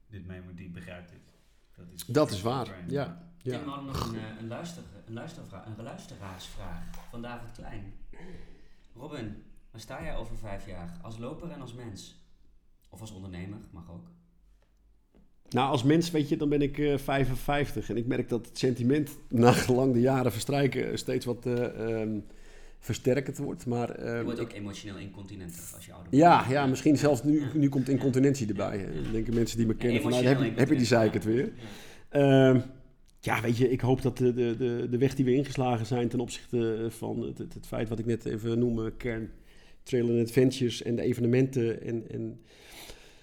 [0.06, 1.32] dit mee moet, die begrijpt dit.
[1.76, 2.66] Dat is, dat is waar.
[2.88, 3.64] Ja, Tim, we ja.
[3.64, 7.92] hadden nog een, eh, een, luister, een, luistervraag, een luisteraarsvraag van David Klein.
[8.94, 10.98] Robin, waar sta jij over vijf jaar?
[11.02, 12.24] Als loper en als mens?
[12.88, 14.10] Of als ondernemer, mag ook.
[15.50, 17.90] Nou, als mens, weet je, dan ben ik eh 55.
[17.90, 22.18] En ik merk dat het sentiment, na gelang de jaren verstrijken, steeds wat eh, ehm,
[22.78, 23.66] versterkend wordt.
[23.66, 26.24] Maar Je ehm, wordt ook emotioneel incontinenter als je ouder wordt.
[26.24, 28.88] ja, ja, misschien zelfs nu, nu komt incontinentie erbij.
[29.02, 31.52] Dan denken mensen die me kennen van, nou, heb, heb je die zeik het weer.
[32.10, 32.50] Ja.
[32.50, 32.60] Ehm,
[33.20, 36.08] ja, weet je, ik hoop dat de, de, de, de weg die we ingeslagen zijn
[36.08, 39.30] ten opzichte van het, het, het feit wat ik net even noemde, kern,
[39.82, 42.40] trail and adventures en de evenementen en, en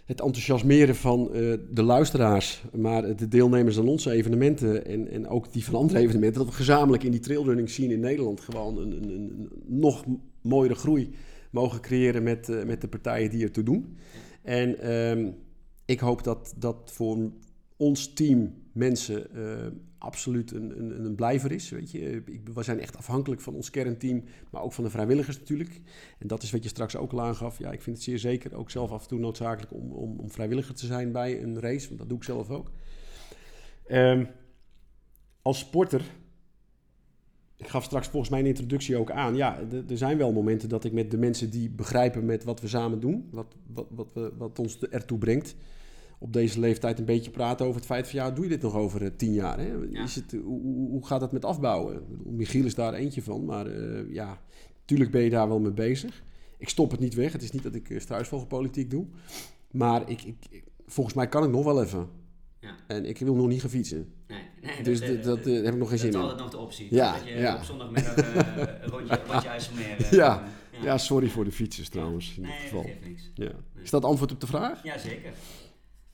[0.06, 5.54] het enthousiasmeren van eh, de luisteraars, maar de deelnemers aan onze evenementen en, en ook
[5.54, 8.92] die van andere evenementen, dat we gezamenlijk in die trailrunning scene in Nederland gewoon een,
[8.92, 10.06] een, een nog
[10.42, 11.10] mooiere groei
[11.52, 13.98] mogen creëren met, eh, met de partijen die ertoe doen.
[14.42, 15.32] En ehm,
[15.86, 17.32] ik hoop dat dat voor
[17.78, 19.68] ons team mensen eh,
[19.98, 21.70] absoluut een, een, een blijver is.
[21.70, 22.24] Weet je.
[22.26, 25.82] Ik, we zijn echt afhankelijk van ons kernteam, maar ook van de vrijwilligers natuurlijk.
[26.20, 27.60] En dat is wat je straks ook al aangaf.
[27.60, 30.32] Ja, ik vind het zeer zeker ook zelf af en toe noodzakelijk om, om, om
[30.32, 32.72] vrijwilliger te zijn bij een race, want dat doe ik zelf ook.
[33.86, 34.26] Ehm,
[35.42, 36.02] als sporter
[37.58, 39.36] ik gaf straks volgens mijn introductie ook aan.
[39.36, 39.60] Ja,
[39.90, 43.00] er zijn wel momenten dat ik met de mensen die begrijpen met wat we samen
[43.00, 45.56] doen, wat, wat, wat, wat ons ertoe brengt,
[46.18, 48.76] op deze leeftijd een beetje praten over het feit van ja, doe je dit nog
[48.76, 49.60] over eh, tien jaar?
[49.60, 49.72] Hè?
[49.90, 50.04] Ja.
[50.04, 52.04] Is het, hoe, gaat het met afbouwen?
[52.24, 54.42] Michiel is daar eentje van, maar eh, ja,
[54.80, 56.24] natuurlijk ben je daar wel mee bezig.
[56.58, 57.32] Ik stop het niet weg.
[57.32, 59.06] Het is niet dat ik uh, struisvogelpolitiek doe,
[59.72, 62.08] maar ik, ik, volgens mij kan ik nog wel even.
[62.60, 62.76] Ja.
[62.88, 64.08] En ik wil nog niet gaan fietsen.
[64.28, 66.16] Nee, nee, Dus dat, dat, eh, dat eh, heb ik nog geen dat zin is
[66.16, 66.22] in.
[66.22, 66.88] altijd nog de optie.
[66.90, 67.56] Ja, dat je ja.
[67.56, 68.36] op zondagmiddag eh,
[68.82, 69.98] een rondje, rondje IJsselmeer...
[70.06, 70.44] eh, Ja.
[70.82, 72.82] Ja, sorry voor de fietsers trouwens in dit Nee, geval.
[72.82, 73.32] dat geeft niks.
[73.34, 73.52] Ja.
[73.82, 74.84] Is dat antwoord op de vraag?
[74.84, 75.32] Ja, zeker.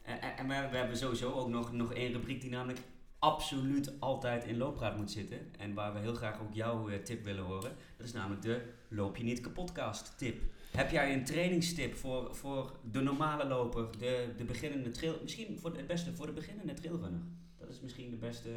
[0.04, 2.80] En, we, we hebben sowieso ook nog, nog één rubriek die namelijk
[3.20, 5.38] absoluut altijd in looppraat moet zitten.
[5.58, 7.72] En waar we heel graag ook jouw eh, tip willen horen.
[7.97, 8.62] Dat is namelijk de
[8.95, 10.41] Loop je niet kapotcast tip.
[10.72, 15.20] Heb jij een trainingstip voor, voor de normale loper, de, de beginnende trail...
[15.22, 17.22] Misschien voor de, het beste voor de beginnende trailrunner.
[17.58, 18.49] Dat is misschien de beste...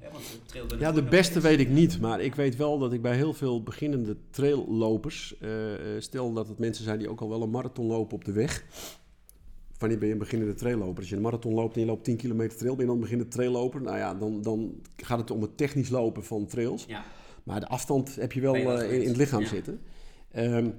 [0.00, 2.00] eh, de trailrunner Ja, de beste weet ik niet.
[2.00, 5.38] Maar ik weet wel dat ik bij heel veel beginnende traillopers...
[5.38, 8.24] eh, eh, stel dat het mensen zijn die ook al wel een marathon lopen op
[8.24, 8.64] de weg.
[9.78, 10.98] Wanneer ben je een beginnende trailloper?
[10.98, 12.72] Als je een marathon loopt en je loopt 10 kilometer trail...
[12.72, 13.80] ben je dan een beginnende trailloper?
[13.82, 16.84] Nou ja, dan, dan gaat het om het technisch lopen van trails.
[16.88, 17.04] Ja,
[17.42, 19.46] Maar de afstand heb je wel eh, in, in het lichaam Ja.
[19.48, 19.80] zitten.
[20.30, 20.70] Ehm,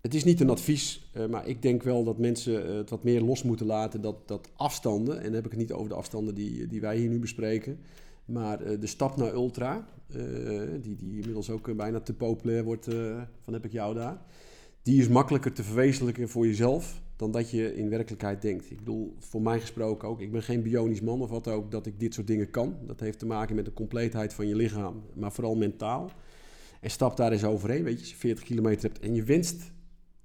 [0.00, 3.20] het is niet een advies, eh, maar ik denk wel dat mensen het wat meer
[3.20, 4.00] los moeten laten.
[4.00, 6.96] Dat, dat afstanden, en dan heb ik het niet over de afstanden die, die wij
[6.96, 7.78] hier nu bespreken.
[8.24, 9.88] Maar eh, de stap naar ultra,
[10.80, 12.88] die, die inmiddels ook bijna te populair wordt,
[13.40, 14.22] van heb ik jou daar.
[14.82, 18.70] Die is makkelijker te verwezenlijken voor jezelf dan dat je in werkelijkheid denkt.
[18.70, 21.86] Ik bedoel, voor mij gesproken ook, ik ben geen bionisch man of wat ook, dat
[21.86, 22.76] ik dit soort dingen kan.
[22.86, 26.10] Dat heeft te maken met de compleetheid van je lichaam, maar vooral mentaal.
[26.80, 29.72] En stap daar eens overheen, weet je, als je 40 kilometer hebt en je wenst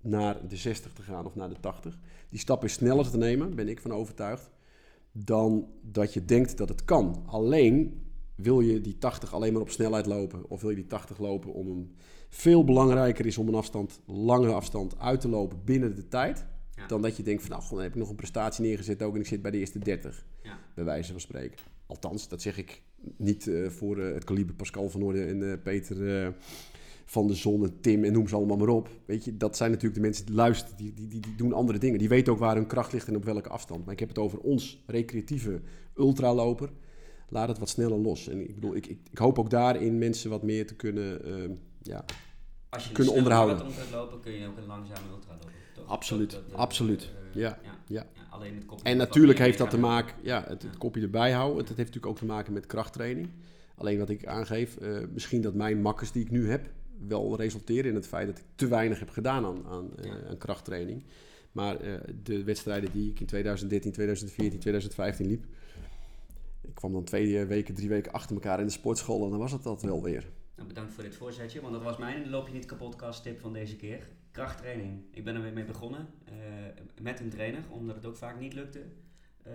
[0.02, 2.00] naar de 60 te gaan of naar de 80.
[2.30, 4.50] Die stap is sneller te nemen, ben ik van overtuigd,
[5.12, 7.24] dan dat je denkt dat het kan.
[7.26, 8.04] Alleen
[8.36, 11.54] wil je die 80 alleen maar op snelheid lopen of wil je die 80 lopen
[11.54, 11.92] om.
[12.30, 16.46] Veel belangrijker is om een afstand, lange afstand uit te lopen binnen de tijd.
[16.76, 16.88] Ja.
[16.88, 19.14] Dan dat je denkt van nou, gewoon, dan heb ik nog een prestatie neergezet ook
[19.14, 20.26] en ik zit bij de eerste 30.
[20.44, 20.60] Ja.
[20.76, 21.58] Bij wijze van spreken.
[21.86, 22.82] Althans, dat zeg ik
[23.18, 26.34] niet eh, voor eh, het kaliber Pascal van Orde en eh, Peter
[27.06, 28.90] van de Zon en Tim en noem ze allemaal maar op.
[29.06, 31.78] Weet je, dat zijn natuurlijk de mensen die luisteren, die, die, die, die doen andere
[31.80, 32.00] dingen.
[32.00, 33.84] Die weten ook waar hun kracht ligt en op welke afstand.
[33.84, 35.62] Maar ik heb het over ons recreatieve
[35.96, 36.70] ultraloper.
[37.30, 38.28] Laat het wat sneller los.
[38.28, 41.50] En ik bedoel, ik, ik, ik hoop ook daarin mensen wat meer te kunnen, eh,
[41.82, 42.06] ja,
[42.76, 43.56] Als je Kunnen onderhouden.
[43.58, 45.50] marathon gaat lopen, kun je ook een langzame ultra lopen.
[45.76, 45.88] Toch?
[45.88, 47.02] Absoluut, Dat- dat- absoluut.
[47.02, 47.70] eh, Ja, ja.
[47.88, 48.06] ja.
[48.16, 51.32] Ja, alleen het kopje En natuurlijk heeft dat te maken, ja, het, het kopje erbij
[51.32, 51.58] houden.
[51.58, 53.30] Het, het heeft natuurlijk ook te maken met krachttraining.
[53.76, 56.70] Alleen wat ik aangeef, eh, misschien dat mijn makkers die ik nu heb,
[57.08, 60.38] wel resulteren in het feit dat ik te weinig heb gedaan aan, aan, eh, aan
[60.38, 61.04] krachttraining.
[61.52, 61.78] Maar
[62.24, 65.46] de wedstrijden die ik in 2013, 2014, 2015 liep,
[66.62, 69.52] ik kwam dan twee weken, drie weken achter elkaar in de sportschool en dan was
[69.52, 70.28] het dat wel weer.
[70.56, 73.54] Nou, bedankt voor dit voorzetje, want dat was mijn Loop je niet kapot tip van
[73.54, 74.08] deze keer.
[74.32, 75.04] Krachttraining.
[75.12, 76.34] Ik ben er weer mee begonnen eh,
[77.02, 78.84] met een trainer, omdat het ook vaak niet lukte
[79.44, 79.54] eh,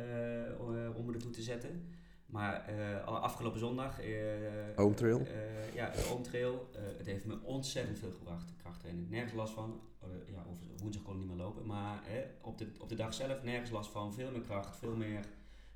[0.61, 1.89] o- om me ertoe te zetten.
[2.27, 4.01] Maar eh, afgelopen zondag...
[4.01, 5.21] eh Home trail.
[5.27, 6.71] eh, ja, de home trail.
[6.75, 9.11] eh, het heeft me ontzettend veel gebracht, krachttraining.
[9.11, 9.81] Nergens last van.
[10.03, 11.67] Eh, ja, of woensdag kon ik niet meer lopen.
[11.67, 14.15] Maar eh, op, de, op de dag zelf nergens last van.
[14.15, 15.25] Veel meer kracht, veel meer,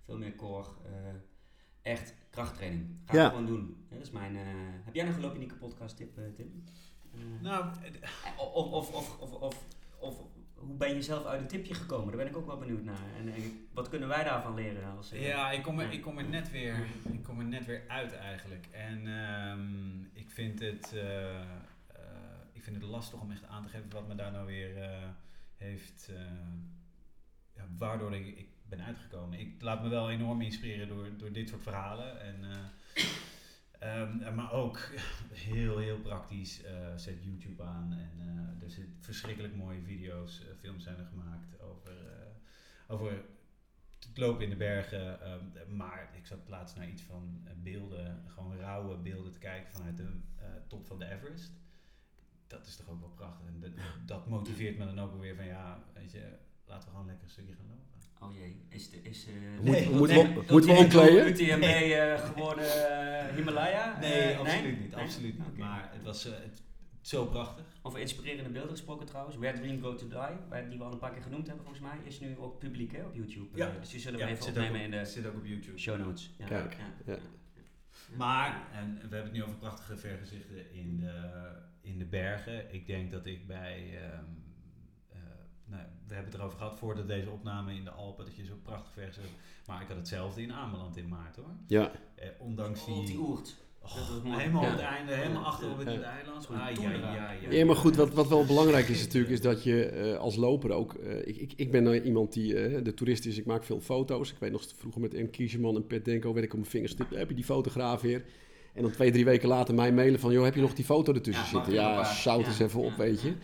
[0.05, 0.67] veel meer core.
[1.85, 2.97] Echt krachttraining.
[3.05, 3.29] Ga Ja.
[3.29, 3.87] gewoon doen.
[3.91, 4.43] Dat is mijn, eh,
[4.85, 6.65] heb jij nog een niet podcast tip, eh, Tim?
[7.15, 7.65] Eh, Nou,
[8.39, 9.65] of, of, of, of, of,
[10.01, 10.21] of
[10.55, 12.07] hoe ben je zelf uit een tipje gekomen?
[12.09, 12.99] Daar ben ik ook wel benieuwd naar.
[13.17, 13.33] En,
[13.73, 14.97] wat kunnen wij daarvan leren?
[14.97, 17.83] Als, Ja, ik kom, er, ik, kom er net weer, ik kom er net weer
[17.89, 18.67] uit eigenlijk.
[18.71, 20.95] En ehm, ik, vind het,
[22.53, 25.09] ik vind het lastig om echt aan te geven wat me daar nou weer eh,
[25.57, 26.09] heeft...
[26.15, 26.21] eh,
[27.57, 29.39] ja, waardoor ik, ik ben uitgekomen.
[29.41, 32.21] Ik laat me wel enorm inspireren door, door dit soort verhalen.
[32.21, 34.79] En, eh, ehm, maar ook
[35.33, 36.63] heel, heel praktisch.
[36.63, 41.07] eh, zet YouTube aan en eh, er zitten verschrikkelijk mooie video's, eh, films zijn er
[41.07, 42.27] gemaakt over, eh,
[42.95, 43.23] over
[44.09, 45.21] het lopen in de bergen.
[45.21, 49.73] ehm, maar ik zat laatst naar iets van eh, beelden, gewoon rauwe beelden te kijken
[49.73, 51.53] vanuit de eh, top van de Everest.
[52.47, 53.47] Dat is toch ook wel prachtig.
[53.47, 53.71] En dat,
[54.07, 56.37] dat motiveert me dan ook weer van ja, weet je,
[56.67, 57.94] laten we gewoon lekker een stukje gaan lopen.
[58.21, 61.27] Oh jee, is de, is, eh Nee, Moet- moeten we- moeten we omkleden?
[61.29, 62.89] UTMB eh, geworden
[63.29, 63.99] eh, Himalaya?
[64.01, 64.95] Nee, absoluut niet.
[64.95, 65.05] Nee?
[65.05, 65.57] Absoluut niet.
[65.59, 66.63] Maar het was eh, het,
[67.01, 67.65] zo prachtig.
[67.83, 69.37] Over inspirerende beelden gesproken trouwens.
[69.37, 70.17] Where Dream Go To Die,
[70.49, 72.93] waar- die we al een paar keer genoemd hebben volgens mij, is nu ook publiek
[72.93, 73.49] hè, op YouTube.
[73.59, 73.71] Ja.
[73.81, 75.79] Dus die zullen we Ja, even opnemen op, in de zit ook op YouTube.
[75.79, 76.31] show notes.
[76.39, 77.19] Ja, Kijk, ja, ja.
[78.17, 81.31] Maar, en we hebben het nu over prachtige vergezichten in de,
[81.81, 82.75] in de bergen.
[82.75, 84.21] Ik denk dat ik bij, ehm, eh,
[85.65, 88.55] nou, we hebben het erover gehad voordat deze opname in de Alpen, dat je zo
[88.63, 89.29] prachtig vergezicht
[89.67, 91.51] Maar ik had hetzelfde in Ameland in maart hoor.
[91.67, 93.55] Ja, Eh, ondanks die die, oert.
[93.83, 94.39] Oh, Dat was mooi.
[94.39, 94.69] helemaal Ja.
[94.71, 95.49] op het einde, helemaal Ja.
[95.49, 96.01] achter op het Ja.
[96.03, 96.49] eiland.
[96.51, 96.71] Ah,
[97.51, 100.37] ja, ja, maar goed, wat, wat wel belangrijk is natuurlijk, is dat je eh, als
[100.37, 100.95] loper ook...
[100.95, 103.81] eh, ik, ik, ik ben nou iemand die eh, de toerist is, ik maak veel
[103.81, 104.31] foto's.
[104.31, 105.31] Ik weet nog vroeger met M.
[105.31, 107.15] Kieseman en Pet Denko werd ik op mijn vingers getipt.
[107.15, 108.25] Heb je die fotograaf weer?
[108.75, 110.33] En dan twee, drie weken later mij mailen van...
[110.33, 111.73] joh, heb je nog die foto ertussen zitten?
[111.73, 113.35] Ja, zout Ja, eens even op, weet je.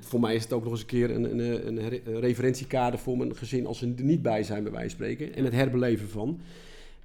[0.00, 3.36] Voor mij is het ook nog eens een keer een, een, een, referentiekader voor mijn
[3.36, 3.66] gezin...
[3.66, 5.34] als ze er niet bij zijn, bij wijze van spreken.
[5.34, 6.40] En het herbeleven van...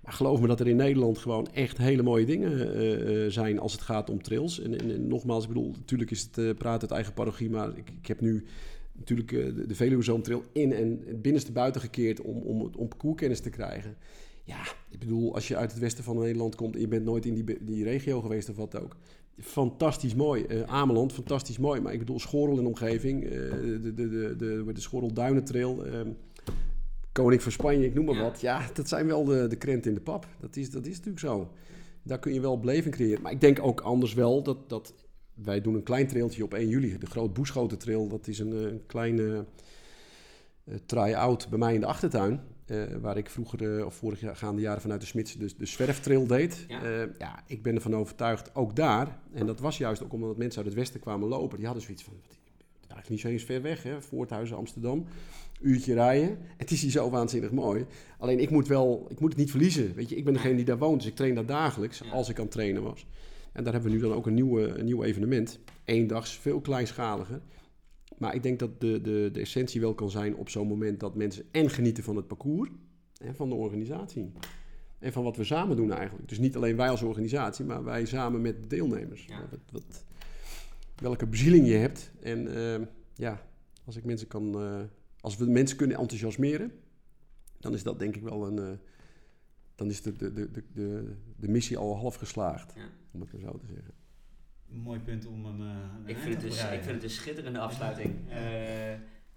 [0.04, 3.60] Maar geloof me dat er in Nederland gewoon echt hele mooie dingen eh, eh, zijn
[3.60, 4.62] als het gaat om trails.
[4.62, 7.90] En, en, nogmaals, ik bedoel, natuurlijk is het eh praten uit eigen parochie, maar ik,
[8.02, 8.46] ik heb nu
[8.94, 13.96] natuurlijk de, de Trail in en binnenste buiten gekeerd om, om, om parcourskennis te krijgen.
[14.44, 17.26] Ja, ik bedoel, als je uit het westen van Nederland komt en je bent nooit
[17.26, 18.96] in die, die regio geweest of wat ook.
[19.40, 20.44] Fantastisch mooi.
[20.44, 21.82] Eh, Ameland, fantastisch mooi.
[21.82, 26.10] Maar ik bedoel, Schorrel en omgeving, eh, de, de, de, de, de Schorrel Duinentrail, ehm
[27.12, 28.42] Koning van Spanje, ik noem maar wat.
[28.42, 30.28] Ja, dat zijn wel de, de krenten in de pap.
[30.40, 31.52] Dat is, dat is natuurlijk zo.
[32.04, 33.22] Daar kun je wel beleving creëren.
[33.22, 34.94] Maar ik denk ook anders wel dat, dat
[35.34, 36.98] wij doen een klein trailtje op 1 juli.
[36.98, 39.46] De Groot Boeschoten Trail, dat is een, eh, een kleine
[40.64, 42.42] eh, try-out bij mij in de achtertuin.
[42.72, 45.66] Eh, waar ik vroeger, eh, of vorig jaar, gaande jaren vanuit de Smits, dus de
[45.66, 46.66] zwerftrail deed.
[46.68, 46.88] Ja.
[46.90, 47.08] Ja.
[47.20, 49.20] ja, ik ben ervan overtuigd, ook daar.
[49.34, 51.58] En dat was juist ook omdat mensen uit het westen kwamen lopen.
[51.58, 52.38] Die hadden zoiets van, wat,
[52.78, 54.02] eigenlijk niet zo eens ver weg, hè.
[54.02, 55.06] Voorthuizen, Amsterdam.
[55.62, 56.38] Uurtje rijden.
[56.58, 57.86] Het is hier zo waanzinnig mooi.
[58.18, 59.94] Alleen ik moet wel, ik moet het niet verliezen.
[59.96, 62.12] Weet je, ik ben degene die daar woont, dus ik train daar dagelijks, Ja.
[62.12, 63.06] als ik aan het trainen was.
[63.52, 65.60] En daar hebben we nu dan ook een, nieuwe, een nieuw evenement.
[65.86, 67.42] Eendags, veel kleinschaliger.
[68.22, 71.16] Maar ik denk dat de, de, de essentie wel kan zijn op zo'n moment dat
[71.16, 72.70] mensen en genieten van het parcours
[73.18, 74.32] en van de organisatie.
[75.00, 76.30] En van wat we samen doen eigenlijk.
[76.30, 79.26] Dus niet alleen wij als organisatie, maar wij samen met de deelnemers.
[79.26, 79.48] Ja.
[79.50, 80.06] Wat, wat,
[80.96, 82.12] welke bezieling je hebt.
[82.22, 83.48] En eh, ja,
[83.86, 84.82] als ik mensen kan, eh,
[85.20, 86.72] als we mensen kunnen enthousiasmeren,
[87.60, 88.60] dan is dat denk ik wel een.
[88.60, 88.78] eh,
[89.76, 92.82] dan is de, de, de, de, de, missie al half geslaagd, Ja.
[93.12, 93.94] om het maar zo te zeggen.
[94.72, 95.62] Mooi punt om hem.
[95.62, 98.16] eh, aan Ik vind, het te dus, ik vind het een schitterende afsluiting.
[98.30, 98.38] Eh,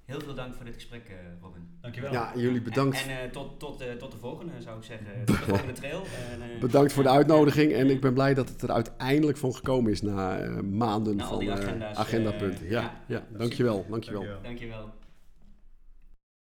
[0.05, 1.68] heel veel dank voor dit gesprek, eh, Robin.
[1.80, 2.12] Dankjewel.
[2.12, 3.03] Ja, jullie bedankt.
[3.03, 5.07] En, en, eh, tot, tot, eh, tot de volgende, zou ik zeggen.
[5.24, 6.03] Tot de volgende trail.
[6.32, 9.55] En, eh, Bedankt voor de uitnodiging en ik ben blij dat het er uiteindelijk van
[9.55, 12.64] gekomen is na eh, maanden van eh, agenda's, agendapunten.
[12.64, 12.93] eh, ja, ja.
[13.07, 14.20] ja, dankjewel, dankjewel.
[14.20, 14.43] Dankjewel.
[14.43, 14.91] Dankjewel.